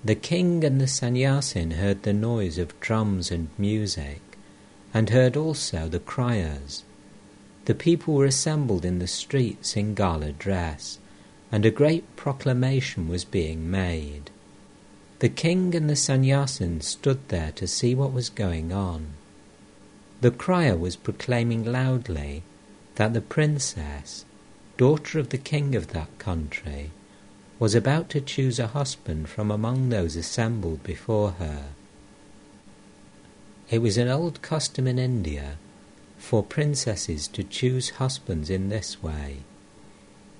The 0.06 0.14
king 0.14 0.62
and 0.62 0.80
the 0.80 0.86
sannyasin 0.86 1.72
heard 1.72 2.04
the 2.04 2.12
noise 2.12 2.58
of 2.58 2.78
drums 2.78 3.32
and 3.32 3.48
music, 3.58 4.20
and 4.94 5.10
heard 5.10 5.36
also 5.36 5.88
the 5.88 5.98
criers. 5.98 6.84
The 7.64 7.74
people 7.74 8.14
were 8.14 8.24
assembled 8.24 8.84
in 8.84 9.00
the 9.00 9.08
streets 9.08 9.76
in 9.76 9.96
gala 9.96 10.30
dress, 10.30 10.98
and 11.50 11.66
a 11.66 11.72
great 11.72 12.04
proclamation 12.14 13.08
was 13.08 13.24
being 13.24 13.68
made. 13.68 14.30
The 15.18 15.28
king 15.28 15.74
and 15.74 15.90
the 15.90 15.96
sannyasin 15.96 16.82
stood 16.82 17.26
there 17.26 17.50
to 17.56 17.66
see 17.66 17.92
what 17.92 18.12
was 18.12 18.28
going 18.28 18.72
on. 18.72 19.08
The 20.20 20.30
crier 20.30 20.76
was 20.76 20.94
proclaiming 20.94 21.64
loudly 21.64 22.44
that 22.94 23.12
the 23.12 23.20
princess, 23.20 24.24
daughter 24.76 25.18
of 25.18 25.30
the 25.30 25.38
king 25.52 25.74
of 25.74 25.88
that 25.88 26.16
country, 26.20 26.92
was 27.58 27.74
about 27.74 28.10
to 28.10 28.20
choose 28.20 28.58
a 28.58 28.68
husband 28.68 29.28
from 29.28 29.50
among 29.50 29.88
those 29.88 30.16
assembled 30.16 30.82
before 30.82 31.32
her. 31.32 31.68
It 33.70 33.78
was 33.78 33.96
an 33.96 34.08
old 34.08 34.42
custom 34.42 34.86
in 34.86 34.98
India 34.98 35.56
for 36.18 36.42
princesses 36.42 37.26
to 37.28 37.42
choose 37.42 37.90
husbands 37.90 38.50
in 38.50 38.68
this 38.68 39.02
way. 39.02 39.38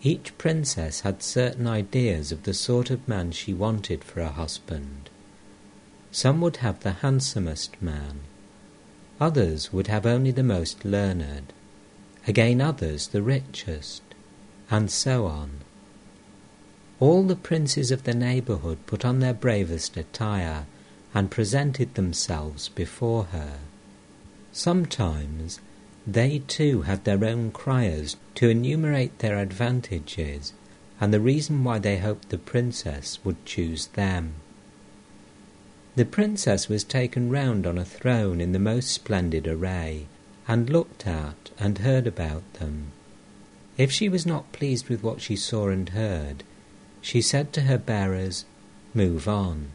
Each 0.02 0.36
princess 0.36 1.00
had 1.00 1.22
certain 1.22 1.66
ideas 1.66 2.30
of 2.32 2.42
the 2.42 2.54
sort 2.54 2.90
of 2.90 3.08
man 3.08 3.32
she 3.32 3.54
wanted 3.54 4.04
for 4.04 4.20
a 4.20 4.28
husband. 4.28 5.10
Some 6.12 6.40
would 6.42 6.58
have 6.58 6.80
the 6.80 6.92
handsomest 6.92 7.80
man, 7.82 8.20
others 9.20 9.72
would 9.72 9.86
have 9.86 10.06
only 10.06 10.30
the 10.30 10.42
most 10.42 10.84
learned, 10.84 11.52
again 12.26 12.60
others 12.60 13.08
the 13.08 13.22
richest, 13.22 14.02
and 14.70 14.90
so 14.90 15.26
on. 15.26 15.60
All 16.98 17.24
the 17.24 17.36
princes 17.36 17.90
of 17.90 18.04
the 18.04 18.14
neighbourhood 18.14 18.78
put 18.86 19.04
on 19.04 19.20
their 19.20 19.34
bravest 19.34 19.96
attire 19.96 20.66
and 21.12 21.30
presented 21.30 21.94
themselves 21.94 22.68
before 22.70 23.24
her. 23.24 23.58
Sometimes 24.52 25.60
they 26.06 26.42
too 26.46 26.82
had 26.82 27.04
their 27.04 27.24
own 27.24 27.50
criers 27.50 28.16
to 28.36 28.48
enumerate 28.48 29.18
their 29.18 29.38
advantages 29.38 30.52
and 31.00 31.12
the 31.12 31.20
reason 31.20 31.62
why 31.62 31.78
they 31.78 31.98
hoped 31.98 32.30
the 32.30 32.38
princess 32.38 33.18
would 33.24 33.44
choose 33.44 33.88
them. 33.88 34.34
The 35.94 36.04
princess 36.04 36.68
was 36.68 36.84
taken 36.84 37.30
round 37.30 37.66
on 37.66 37.78
a 37.78 37.84
throne 37.84 38.40
in 38.40 38.52
the 38.52 38.58
most 38.58 38.90
splendid 38.90 39.46
array, 39.46 40.06
and 40.48 40.70
looked 40.70 41.06
at 41.06 41.50
and 41.58 41.78
heard 41.78 42.06
about 42.06 42.50
them. 42.54 42.92
If 43.76 43.90
she 43.90 44.08
was 44.08 44.26
not 44.26 44.52
pleased 44.52 44.88
with 44.88 45.02
what 45.02 45.20
she 45.20 45.36
saw 45.36 45.68
and 45.68 45.88
heard, 45.90 46.44
she 47.06 47.22
said 47.22 47.52
to 47.52 47.60
her 47.60 47.78
bearers, 47.78 48.44
Move 48.92 49.28
on. 49.28 49.68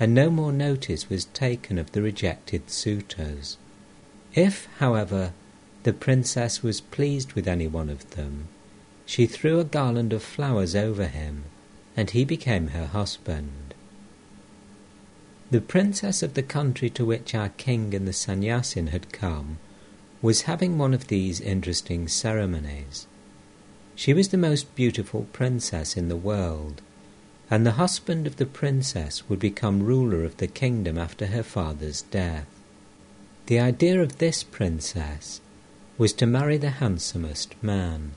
And 0.00 0.12
no 0.12 0.30
more 0.30 0.50
notice 0.50 1.08
was 1.08 1.26
taken 1.26 1.78
of 1.78 1.92
the 1.92 2.02
rejected 2.02 2.68
suitors. 2.70 3.56
If, 4.34 4.66
however, 4.78 5.32
the 5.84 5.92
princess 5.92 6.60
was 6.60 6.80
pleased 6.80 7.34
with 7.34 7.46
any 7.46 7.68
one 7.68 7.88
of 7.88 8.16
them, 8.16 8.48
she 9.06 9.26
threw 9.26 9.60
a 9.60 9.64
garland 9.64 10.12
of 10.12 10.24
flowers 10.24 10.74
over 10.74 11.06
him, 11.06 11.44
and 11.96 12.10
he 12.10 12.24
became 12.24 12.68
her 12.68 12.86
husband. 12.86 13.72
The 15.52 15.60
princess 15.60 16.20
of 16.20 16.34
the 16.34 16.42
country 16.42 16.90
to 16.90 17.04
which 17.04 17.32
our 17.32 17.50
king 17.50 17.94
and 17.94 18.08
the 18.08 18.12
sannyasin 18.12 18.88
had 18.88 19.12
come 19.12 19.58
was 20.20 20.42
having 20.42 20.78
one 20.78 20.94
of 20.94 21.06
these 21.06 21.40
interesting 21.40 22.08
ceremonies. 22.08 23.06
She 24.00 24.14
was 24.14 24.28
the 24.28 24.38
most 24.38 24.74
beautiful 24.74 25.26
princess 25.30 25.94
in 25.94 26.08
the 26.08 26.16
world, 26.16 26.80
and 27.50 27.66
the 27.66 27.72
husband 27.72 28.26
of 28.26 28.36
the 28.36 28.46
princess 28.46 29.28
would 29.28 29.38
become 29.38 29.82
ruler 29.82 30.24
of 30.24 30.38
the 30.38 30.46
kingdom 30.46 30.96
after 30.96 31.26
her 31.26 31.42
father's 31.42 32.00
death. 32.00 32.46
The 33.44 33.60
idea 33.60 34.00
of 34.00 34.16
this 34.16 34.42
princess 34.42 35.42
was 35.98 36.14
to 36.14 36.24
marry 36.24 36.56
the 36.56 36.80
handsomest 36.80 37.54
man, 37.62 38.12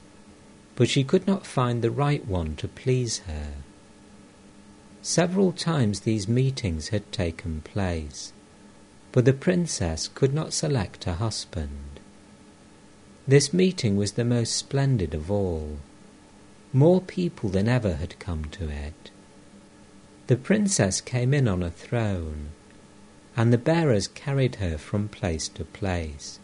but 0.77 0.87
she 0.87 1.03
could 1.03 1.27
not 1.27 1.45
find 1.45 1.81
the 1.81 1.91
right 1.91 2.25
one 2.25 2.55
to 2.63 2.69
please 2.69 3.17
her. 3.27 3.55
Several 5.01 5.51
times 5.51 5.99
these 5.99 6.29
meetings 6.29 6.95
had 6.95 7.11
taken 7.11 7.59
place, 7.59 8.31
but 9.11 9.25
the 9.25 9.33
princess 9.33 10.07
could 10.07 10.33
not 10.33 10.53
select 10.53 11.07
a 11.07 11.15
husband. 11.15 11.92
This 13.25 13.53
meeting 13.53 13.95
was 13.95 14.13
the 14.13 14.25
most 14.25 14.53
splendid 14.53 15.13
of 15.13 15.31
all. 15.31 15.77
More 16.73 16.99
people 16.99 17.49
than 17.49 17.69
ever 17.69 17.95
had 17.95 18.19
come 18.19 18.45
to 18.45 18.67
it. 18.67 19.11
The 20.27 20.35
princess 20.35 20.99
came 20.99 21.33
in 21.33 21.47
on 21.47 21.63
a 21.63 21.71
throne, 21.71 22.49
and 23.37 23.53
the 23.53 23.57
bearers 23.57 24.09
carried 24.09 24.55
her 24.55 24.77
from 24.77 25.07
place 25.07 25.47
to 25.49 25.63
place. 25.63 26.39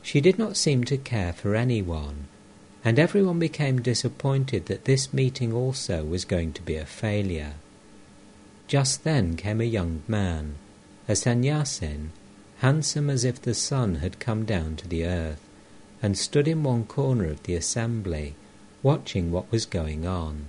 She 0.00 0.20
did 0.20 0.38
not 0.38 0.56
seem 0.56 0.84
to 0.84 0.96
care 0.96 1.32
for 1.32 1.56
anyone, 1.56 2.28
and 2.84 2.96
everyone 2.96 3.40
became 3.40 3.82
disappointed 3.82 4.66
that 4.66 4.84
this 4.84 5.12
meeting 5.12 5.52
also 5.52 6.04
was 6.04 6.24
going 6.24 6.52
to 6.52 6.62
be 6.62 6.76
a 6.76 6.86
failure. 6.86 7.54
Just 8.68 9.02
then 9.02 9.34
came 9.36 9.60
a 9.60 9.64
young 9.64 10.02
man, 10.06 10.54
a 11.08 11.16
sannyasin, 11.16 12.12
handsome 12.58 13.10
as 13.10 13.24
if 13.24 13.42
the 13.42 13.54
sun 13.54 13.96
had 13.96 14.20
come 14.20 14.44
down 14.44 14.76
to 14.76 14.86
the 14.86 15.04
earth, 15.04 15.47
and 16.02 16.16
stood 16.16 16.46
in 16.46 16.62
one 16.62 16.84
corner 16.84 17.26
of 17.26 17.42
the 17.42 17.54
assembly, 17.54 18.34
watching 18.82 19.30
what 19.30 19.50
was 19.50 19.66
going 19.66 20.06
on. 20.06 20.46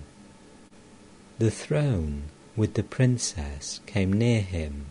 The 1.39 1.51
throne 1.51 2.23
with 2.55 2.73
the 2.73 2.83
princess 2.83 3.79
came 3.85 4.13
near 4.13 4.41
him, 4.41 4.87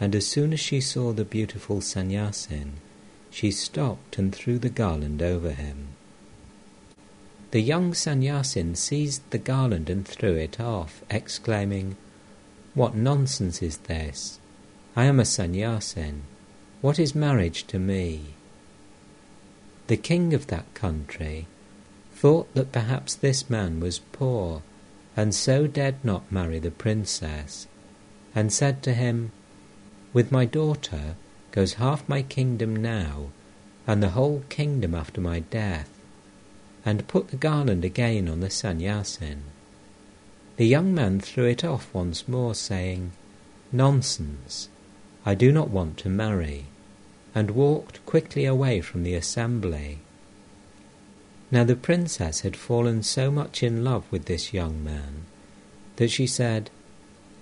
and 0.00 0.14
as 0.14 0.26
soon 0.26 0.52
as 0.52 0.60
she 0.60 0.80
saw 0.80 1.12
the 1.12 1.24
beautiful 1.24 1.80
sannyasin, 1.80 2.74
she 3.30 3.50
stopped 3.50 4.18
and 4.18 4.34
threw 4.34 4.58
the 4.58 4.70
garland 4.70 5.22
over 5.22 5.50
him. 5.50 5.88
The 7.50 7.60
young 7.60 7.94
sannyasin 7.94 8.74
seized 8.74 9.22
the 9.30 9.38
garland 9.38 9.88
and 9.88 10.06
threw 10.06 10.34
it 10.34 10.58
off, 10.58 11.02
exclaiming, 11.10 11.96
What 12.74 12.94
nonsense 12.94 13.62
is 13.62 13.78
this? 13.78 14.40
I 14.96 15.04
am 15.04 15.20
a 15.20 15.24
sannyasin. 15.24 16.22
What 16.80 16.98
is 16.98 17.14
marriage 17.14 17.66
to 17.68 17.78
me? 17.78 18.35
The 19.86 19.96
king 19.96 20.34
of 20.34 20.48
that 20.48 20.72
country 20.74 21.46
thought 22.14 22.52
that 22.54 22.72
perhaps 22.72 23.14
this 23.14 23.48
man 23.48 23.80
was 23.80 23.98
poor, 23.98 24.62
and 25.16 25.34
so 25.34 25.66
dared 25.66 26.04
not 26.04 26.30
marry 26.32 26.58
the 26.58 26.70
princess, 26.70 27.66
and 28.34 28.52
said 28.52 28.82
to 28.82 28.94
him, 28.94 29.32
With 30.12 30.32
my 30.32 30.44
daughter 30.44 31.16
goes 31.52 31.74
half 31.74 32.08
my 32.08 32.22
kingdom 32.22 32.74
now, 32.74 33.30
and 33.86 34.02
the 34.02 34.10
whole 34.10 34.42
kingdom 34.48 34.94
after 34.94 35.20
my 35.20 35.40
death 35.40 35.90
and 36.86 37.08
put 37.08 37.28
the 37.28 37.36
garland 37.36 37.84
again 37.84 38.28
on 38.28 38.38
the 38.38 38.48
sannyasin. 38.48 39.42
The 40.56 40.66
young 40.66 40.94
man 40.94 41.20
threw 41.20 41.46
it 41.46 41.64
off 41.64 41.92
once 41.92 42.28
more, 42.28 42.54
saying, 42.54 43.10
Nonsense, 43.72 44.68
I 45.26 45.34
do 45.34 45.50
not 45.50 45.68
want 45.68 45.98
to 45.98 46.08
marry, 46.08 46.66
and 47.36 47.50
walked 47.50 48.04
quickly 48.06 48.46
away 48.46 48.80
from 48.80 49.02
the 49.02 49.14
assembly. 49.14 49.98
Now 51.50 51.64
the 51.64 51.76
princess 51.76 52.40
had 52.40 52.56
fallen 52.56 53.02
so 53.02 53.30
much 53.30 53.62
in 53.62 53.84
love 53.84 54.04
with 54.10 54.24
this 54.24 54.54
young 54.54 54.82
man 54.82 55.26
that 55.96 56.10
she 56.10 56.26
said, 56.26 56.70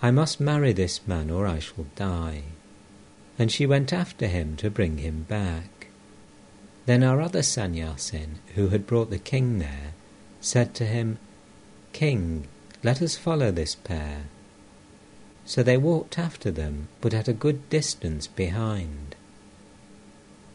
I 0.03 0.11
must 0.11 0.40
marry 0.40 0.72
this 0.72 1.07
man 1.07 1.30
or 1.30 1.47
I 1.47 1.61
shall 1.61 1.86
die. 1.95 2.42
And 3.38 3.53
she 3.53 3.66
went 3.66 3.92
after 3.92 4.26
him 4.26 4.57
to 4.57 4.68
bring 4.68 4.99
him 4.99 5.26
back. 5.28 5.86
Then 6.86 7.05
our 7.05 7.20
other 7.20 7.42
sannyasin, 7.42 8.40
who 8.57 8.68
had 8.68 8.88
brought 8.88 9.11
the 9.11 9.18
king 9.18 9.61
there, 9.61 9.95
said 10.40 10.74
to 10.74 10.86
him, 10.86 11.18
King, 11.92 12.49
let 12.82 13.01
us 13.01 13.16
follow 13.16 13.53
this 13.53 13.76
pair. 13.76 14.24
So 15.47 15.62
they 15.62 15.76
walked 15.76 16.18
after 16.18 16.51
them, 16.51 16.88
but 17.01 17.14
at 17.14 17.28
a 17.28 17.32
good 17.32 17.70
distance 17.70 18.26
behind. 18.26 19.13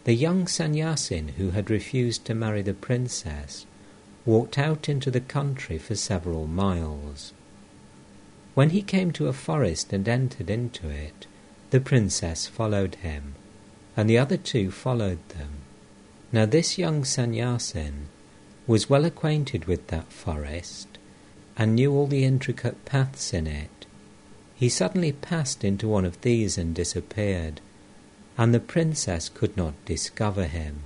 The 0.09 0.15
young 0.15 0.47
sannyasin 0.47 1.33
who 1.37 1.51
had 1.51 1.69
refused 1.69 2.25
to 2.25 2.33
marry 2.33 2.63
the 2.63 2.73
princess 2.73 3.67
walked 4.25 4.57
out 4.57 4.89
into 4.89 5.11
the 5.11 5.21
country 5.21 5.77
for 5.77 5.93
several 5.93 6.47
miles. 6.47 7.31
When 8.55 8.71
he 8.71 8.81
came 8.81 9.11
to 9.11 9.27
a 9.27 9.33
forest 9.33 9.93
and 9.93 10.09
entered 10.09 10.49
into 10.49 10.89
it, 10.89 11.27
the 11.69 11.79
princess 11.79 12.47
followed 12.47 12.95
him, 12.95 13.35
and 13.95 14.09
the 14.09 14.17
other 14.17 14.35
two 14.35 14.71
followed 14.71 15.19
them. 15.29 15.61
Now 16.31 16.47
this 16.47 16.79
young 16.79 17.05
sannyasin 17.05 18.07
was 18.65 18.89
well 18.89 19.05
acquainted 19.05 19.65
with 19.65 19.85
that 19.89 20.11
forest, 20.11 20.87
and 21.55 21.75
knew 21.75 21.93
all 21.93 22.07
the 22.07 22.23
intricate 22.23 22.83
paths 22.83 23.31
in 23.31 23.45
it. 23.45 23.85
He 24.55 24.69
suddenly 24.69 25.11
passed 25.11 25.63
into 25.63 25.87
one 25.87 26.03
of 26.03 26.19
these 26.21 26.57
and 26.57 26.73
disappeared, 26.73 27.61
and 28.39 28.53
the 28.53 28.59
princess 28.61 29.27
could 29.27 29.57
not 29.57 29.73
discover 29.83 30.45
him. 30.45 30.79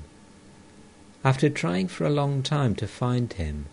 After 1.23 1.51
trying 1.51 1.87
for 1.87 2.03
a 2.03 2.09
long 2.09 2.41
time 2.41 2.73
to 2.77 2.87
find 2.87 3.31
him, 3.31 3.67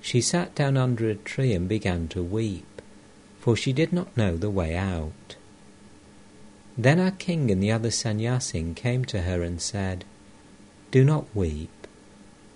she 0.00 0.22
sat 0.22 0.54
down 0.54 0.78
under 0.78 1.10
a 1.10 1.14
tree 1.14 1.52
and 1.52 1.68
began 1.68 2.08
to 2.08 2.22
weep, 2.22 2.80
for 3.38 3.54
she 3.54 3.74
did 3.74 3.92
not 3.92 4.16
know 4.16 4.38
the 4.38 4.48
way 4.48 4.74
out. 4.74 5.36
Then 6.78 6.98
our 6.98 7.10
king 7.10 7.50
and 7.50 7.62
the 7.62 7.70
other 7.70 7.90
sannyasin 7.90 8.74
came 8.74 9.04
to 9.04 9.22
her 9.22 9.42
and 9.42 9.60
said, 9.60 10.06
do 10.90 11.04
not 11.04 11.26
weep. 11.34 11.86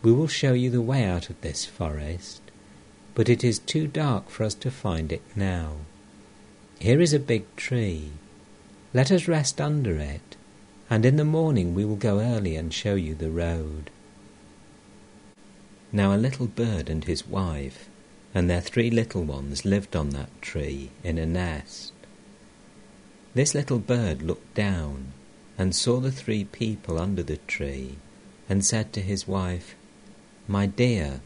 We 0.01 0.13
will 0.13 0.29
show 0.29 0.55
you 0.55 0.71
the 0.71 0.81
way 0.81 1.05
out 1.05 1.29
of 1.29 1.39
this 1.43 1.67
forest, 1.67 2.41
but 3.15 3.29
it 3.29 3.45
is 3.45 3.59
too 3.59 3.87
dark 3.87 4.31
for 4.31 4.45
us 4.45 4.55
to 4.55 4.71
find 4.71 5.13
it 5.13 5.23
now. 5.37 5.73
Here 6.79 7.03
is 7.03 7.13
a 7.13 7.19
big 7.19 7.45
tree. 7.57 8.13
Let 8.95 9.11
us 9.11 9.29
rest 9.29 9.61
under 9.61 9.97
it, 9.97 10.37
and 10.91 11.07
in 11.07 11.15
the 11.15 11.25
morning 11.25 11.73
we 11.73 11.85
will 11.85 11.97
go 11.97 12.19
early 12.19 12.57
and 12.57 12.75
show 12.75 12.97
you 12.97 13.15
the 13.15 13.31
road. 13.31 13.89
Now 15.93 16.13
a 16.13 16.19
little 16.19 16.49
bird 16.49 16.91
and 16.91 17.05
his 17.05 17.27
wife 17.27 17.89
and 18.35 18.51
their 18.51 18.61
three 18.61 18.91
little 18.91 19.23
ones 19.23 19.65
lived 19.65 19.95
on 19.95 20.11
that 20.11 20.43
tree 20.43 20.91
in 21.05 21.17
a 21.17 21.27
nest. 21.27 21.93
This 23.35 23.55
little 23.55 23.79
bird 23.79 24.23
looked 24.23 24.55
down 24.55 25.13
and 25.57 25.75
saw 25.75 26.01
the 26.01 26.13
three 26.13 26.45
people 26.45 26.99
under 26.99 27.23
the 27.23 27.37
tree 27.39 27.97
and 28.49 28.65
said 28.65 28.93
to 28.93 29.01
his 29.01 29.29
wife, 29.29 29.77
My 30.49 30.67
dear, 30.67 31.21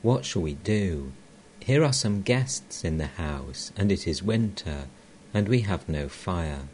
what 0.00 0.24
shall 0.24 0.42
we 0.42 0.54
do? 0.54 1.12
Here 1.60 1.84
are 1.84 1.92
some 1.92 2.22
guests 2.22 2.84
in 2.84 2.96
the 2.96 3.06
house, 3.06 3.70
and 3.76 3.92
it 3.92 4.08
is 4.08 4.22
winter, 4.22 4.86
and 5.34 5.46
we 5.46 5.60
have 5.60 5.88
no 5.88 6.08
fire. 6.08 6.68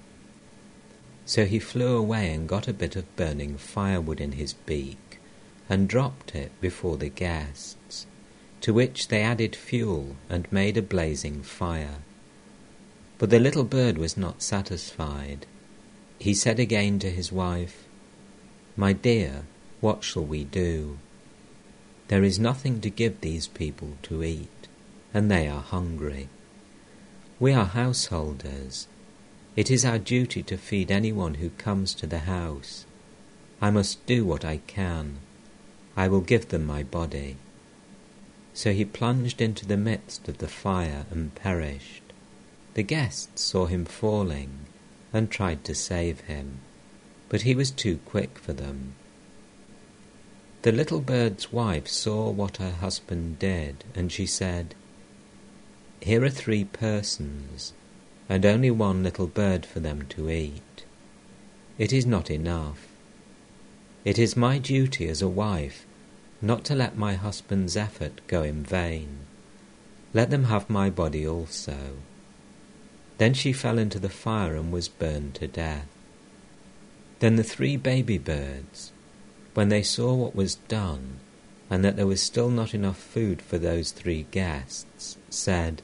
So 1.27 1.45
he 1.45 1.59
flew 1.59 1.97
away 1.97 2.33
and 2.33 2.49
got 2.49 2.69
a 2.69 2.73
bit 2.73 2.95
of 2.95 3.17
burning 3.17 3.59
firewood 3.59 4.21
in 4.21 4.33
his 4.33 4.53
beak, 4.53 5.19
and 5.69 5.89
dropped 5.89 6.37
it 6.37 6.53
before 6.61 6.97
the 6.97 7.09
guests, 7.09 8.07
to 8.61 8.73
which 8.73 9.09
they 9.09 9.23
added 9.23 9.57
fuel 9.57 10.17
and 10.31 10.51
made 10.53 10.77
a 10.77 10.83
blazing 10.83 11.43
fire. 11.43 11.97
But 13.19 13.31
the 13.31 13.41
little 13.41 13.65
bird 13.65 13.99
was 13.99 14.17
not 14.17 14.41
satisfied. 14.41 15.47
He 16.19 16.33
said 16.33 16.61
again 16.61 17.01
to 17.01 17.11
his 17.11 17.33
wife, 17.33 17.85
My 18.77 18.93
dear, 18.93 19.47
what 19.81 20.05
shall 20.05 20.25
we 20.25 20.45
do? 20.45 20.99
There 22.09 22.23
is 22.23 22.39
nothing 22.39 22.81
to 22.83 22.91
give 22.91 23.21
these 23.21 23.49
people 23.49 23.97
to 24.05 24.23
eat, 24.23 24.69
and 25.13 25.29
they 25.29 25.49
are 25.49 25.61
hungry. 25.61 26.29
We 27.41 27.53
are 27.53 27.65
householders. 27.65 28.87
It 29.57 29.71
is 29.71 29.87
our 29.87 29.99
duty 29.99 30.43
to 30.45 30.59
feed 30.59 30.91
anyone 30.91 31.35
who 31.35 31.49
comes 31.49 31.95
to 31.95 32.07
the 32.07 32.21
house. 32.21 32.85
I 33.61 33.71
must 33.71 34.05
do 34.05 34.23
what 34.23 34.45
I 34.45 34.59
can. 34.67 35.17
I 35.97 36.09
will 36.09 36.21
give 36.21 36.49
them 36.49 36.67
my 36.67 36.83
body. 36.83 37.39
So 38.53 38.73
he 38.73 38.85
plunged 38.85 39.41
into 39.41 39.65
the 39.65 39.79
midst 39.79 40.29
of 40.29 40.39
the 40.39 40.49
fire 40.49 41.07
and 41.11 41.35
perished. 41.35 42.03
The 42.75 42.83
guests 42.83 43.43
saw 43.43 43.65
him 43.65 43.87
falling 43.87 44.67
and 45.11 45.31
tried 45.31 45.65
to 45.65 45.75
save 45.75 46.21
him, 46.21 46.61
but 47.31 47.43
he 47.43 47.55
was 47.55 47.71
too 47.71 48.01
quick 48.05 48.39
for 48.39 48.53
them. 48.53 48.93
The 50.61 50.73
little 50.73 51.01
bird's 51.01 51.51
wife 51.51 51.89
saw 51.89 52.29
what 52.29 52.59
her 52.59 52.73
husband 52.73 53.39
did, 53.39 53.85
and 53.95 54.13
she 54.13 54.27
said, 54.27 54.75
Here 56.03 56.23
are 56.23 56.29
three 56.29 56.65
persons, 56.65 57.73
and 58.29 58.45
only 58.45 58.71
one 58.71 59.03
little 59.03 59.27
bird 59.27 59.65
for 59.65 59.81
them 59.81 60.07
to 60.09 60.31
eat. 60.31 60.85
It 61.79 61.93
is 61.93 62.07
not 62.07 62.31
enough. 62.31 62.89
It 64.05 64.19
is 64.19 64.37
my 64.37 64.59
duty 64.59 65.09
as 65.09 65.23
a 65.23 65.29
wife 65.29 65.87
not 66.43 66.65
to 66.65 66.75
let 66.75 66.97
my 66.97 67.15
husband's 67.15 67.77
effort 67.77 68.21
go 68.27 68.43
in 68.43 68.63
vain. 68.63 69.19
Let 70.13 70.31
them 70.31 70.45
have 70.45 70.71
my 70.71 70.91
body 70.91 71.27
also. 71.27 71.97
Then 73.19 73.35
she 73.35 73.53
fell 73.53 73.79
into 73.79 73.99
the 73.99 74.11
fire 74.11 74.55
and 74.55 74.71
was 74.71 74.89
burned 74.89 75.35
to 75.37 75.47
death. 75.47 75.89
Then 77.21 77.37
the 77.37 77.43
three 77.43 77.77
baby 77.77 78.19
birds, 78.19 78.93
when 79.55 79.71
they 79.71 79.83
saw 79.83 80.15
what 80.15 80.37
was 80.37 80.57
done, 80.69 81.17
and 81.71 81.83
that 81.85 81.97
there 81.97 82.07
was 82.07 82.23
still 82.23 82.51
not 82.51 82.75
enough 82.75 82.99
food 82.99 83.41
for 83.41 83.59
those 83.59 83.91
three 83.91 84.27
guests, 84.31 85.17
said, 85.31 85.83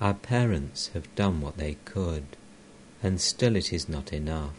Our 0.00 0.14
parents 0.14 0.90
have 0.92 1.14
done 1.14 1.40
what 1.40 1.56
they 1.56 1.76
could, 1.84 2.24
and 3.02 3.20
still 3.20 3.56
it 3.56 3.72
is 3.72 3.88
not 3.88 4.12
enough. 4.12 4.54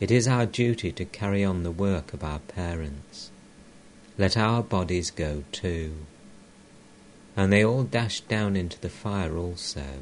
It 0.00 0.10
is 0.10 0.26
our 0.26 0.46
duty 0.46 0.92
to 0.92 1.04
carry 1.04 1.44
on 1.44 1.62
the 1.62 1.70
work 1.70 2.12
of 2.12 2.24
our 2.24 2.40
parents. 2.40 3.30
Let 4.18 4.36
our 4.36 4.62
bodies 4.62 5.10
go 5.10 5.44
too. 5.52 5.94
And 7.36 7.52
they 7.52 7.64
all 7.64 7.84
dashed 7.84 8.28
down 8.28 8.56
into 8.56 8.80
the 8.80 8.88
fire 8.88 9.36
also. 9.36 10.00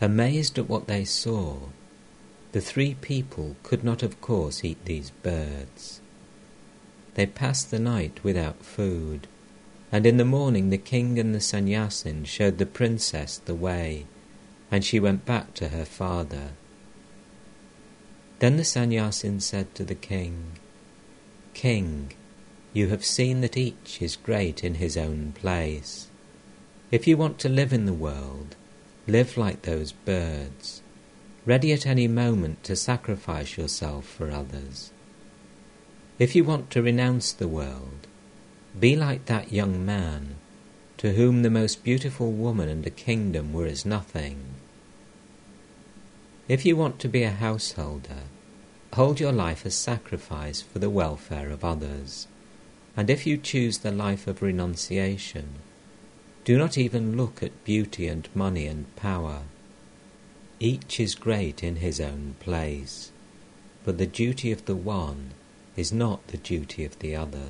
Amazed 0.00 0.58
at 0.58 0.68
what 0.68 0.86
they 0.86 1.04
saw, 1.04 1.56
the 2.52 2.60
three 2.60 2.94
people 2.94 3.56
could 3.62 3.84
not 3.84 4.02
of 4.02 4.20
course 4.20 4.64
eat 4.64 4.84
these 4.84 5.10
birds. 5.10 6.00
They 7.14 7.26
passed 7.26 7.70
the 7.70 7.78
night 7.78 8.22
without 8.22 8.64
food, 8.64 9.26
and 9.92 10.04
in 10.06 10.16
the 10.16 10.24
morning 10.24 10.70
the 10.70 10.78
king 10.78 11.18
and 11.18 11.34
the 11.34 11.40
sannyasin 11.40 12.24
showed 12.24 12.58
the 12.58 12.66
princess 12.66 13.38
the 13.38 13.54
way, 13.54 14.06
and 14.70 14.84
she 14.84 15.00
went 15.00 15.24
back 15.24 15.54
to 15.54 15.68
her 15.68 15.84
father. 15.84 16.50
Then 18.38 18.56
the 18.56 18.64
sannyasin 18.64 19.40
said 19.40 19.74
to 19.74 19.84
the 19.84 19.94
king, 19.94 20.58
King, 21.54 22.12
you 22.72 22.88
have 22.88 23.04
seen 23.04 23.40
that 23.40 23.56
each 23.56 24.02
is 24.02 24.16
great 24.16 24.62
in 24.62 24.74
his 24.74 24.96
own 24.96 25.32
place. 25.32 26.08
If 26.90 27.06
you 27.06 27.16
want 27.16 27.38
to 27.38 27.48
live 27.48 27.72
in 27.72 27.86
the 27.86 27.94
world, 27.94 28.54
live 29.06 29.38
like 29.38 29.62
those 29.62 29.92
birds, 29.92 30.82
ready 31.46 31.72
at 31.72 31.86
any 31.86 32.08
moment 32.08 32.62
to 32.64 32.76
sacrifice 32.76 33.56
yourself 33.56 34.04
for 34.04 34.30
others. 34.30 34.90
If 36.18 36.34
you 36.34 36.44
want 36.44 36.70
to 36.72 36.82
renounce 36.82 37.32
the 37.32 37.48
world, 37.48 38.06
be 38.78 38.94
like 38.94 39.24
that 39.26 39.52
young 39.52 39.84
man 39.84 40.36
to 40.98 41.14
whom 41.14 41.42
the 41.42 41.50
most 41.50 41.84
beautiful 41.84 42.32
woman 42.32 42.68
and 42.68 42.86
a 42.86 42.90
kingdom 42.90 43.52
were 43.52 43.66
as 43.66 43.86
nothing. 43.86 44.38
If 46.48 46.64
you 46.64 46.76
want 46.76 46.98
to 47.00 47.08
be 47.08 47.22
a 47.22 47.30
householder, 47.30 48.24
hold 48.92 49.20
your 49.20 49.32
life 49.32 49.64
a 49.64 49.70
sacrifice 49.70 50.62
for 50.62 50.78
the 50.78 50.90
welfare 50.90 51.50
of 51.50 51.64
others. 51.64 52.28
And 52.96 53.10
if 53.10 53.26
you 53.26 53.36
choose 53.36 53.78
the 53.78 53.90
life 53.90 54.26
of 54.26 54.42
renunciation, 54.42 55.56
do 56.44 56.56
not 56.56 56.78
even 56.78 57.16
look 57.16 57.42
at 57.42 57.64
beauty 57.64 58.06
and 58.06 58.28
money 58.34 58.66
and 58.66 58.94
power. 58.96 59.42
Each 60.60 61.00
is 61.00 61.14
great 61.14 61.62
in 61.62 61.76
his 61.76 62.00
own 62.00 62.36
place, 62.40 63.10
but 63.84 63.98
the 63.98 64.06
duty 64.06 64.52
of 64.52 64.64
the 64.64 64.76
one 64.76 65.32
is 65.76 65.92
not 65.92 66.26
the 66.28 66.38
duty 66.38 66.84
of 66.84 66.98
the 67.00 67.14
other. 67.14 67.48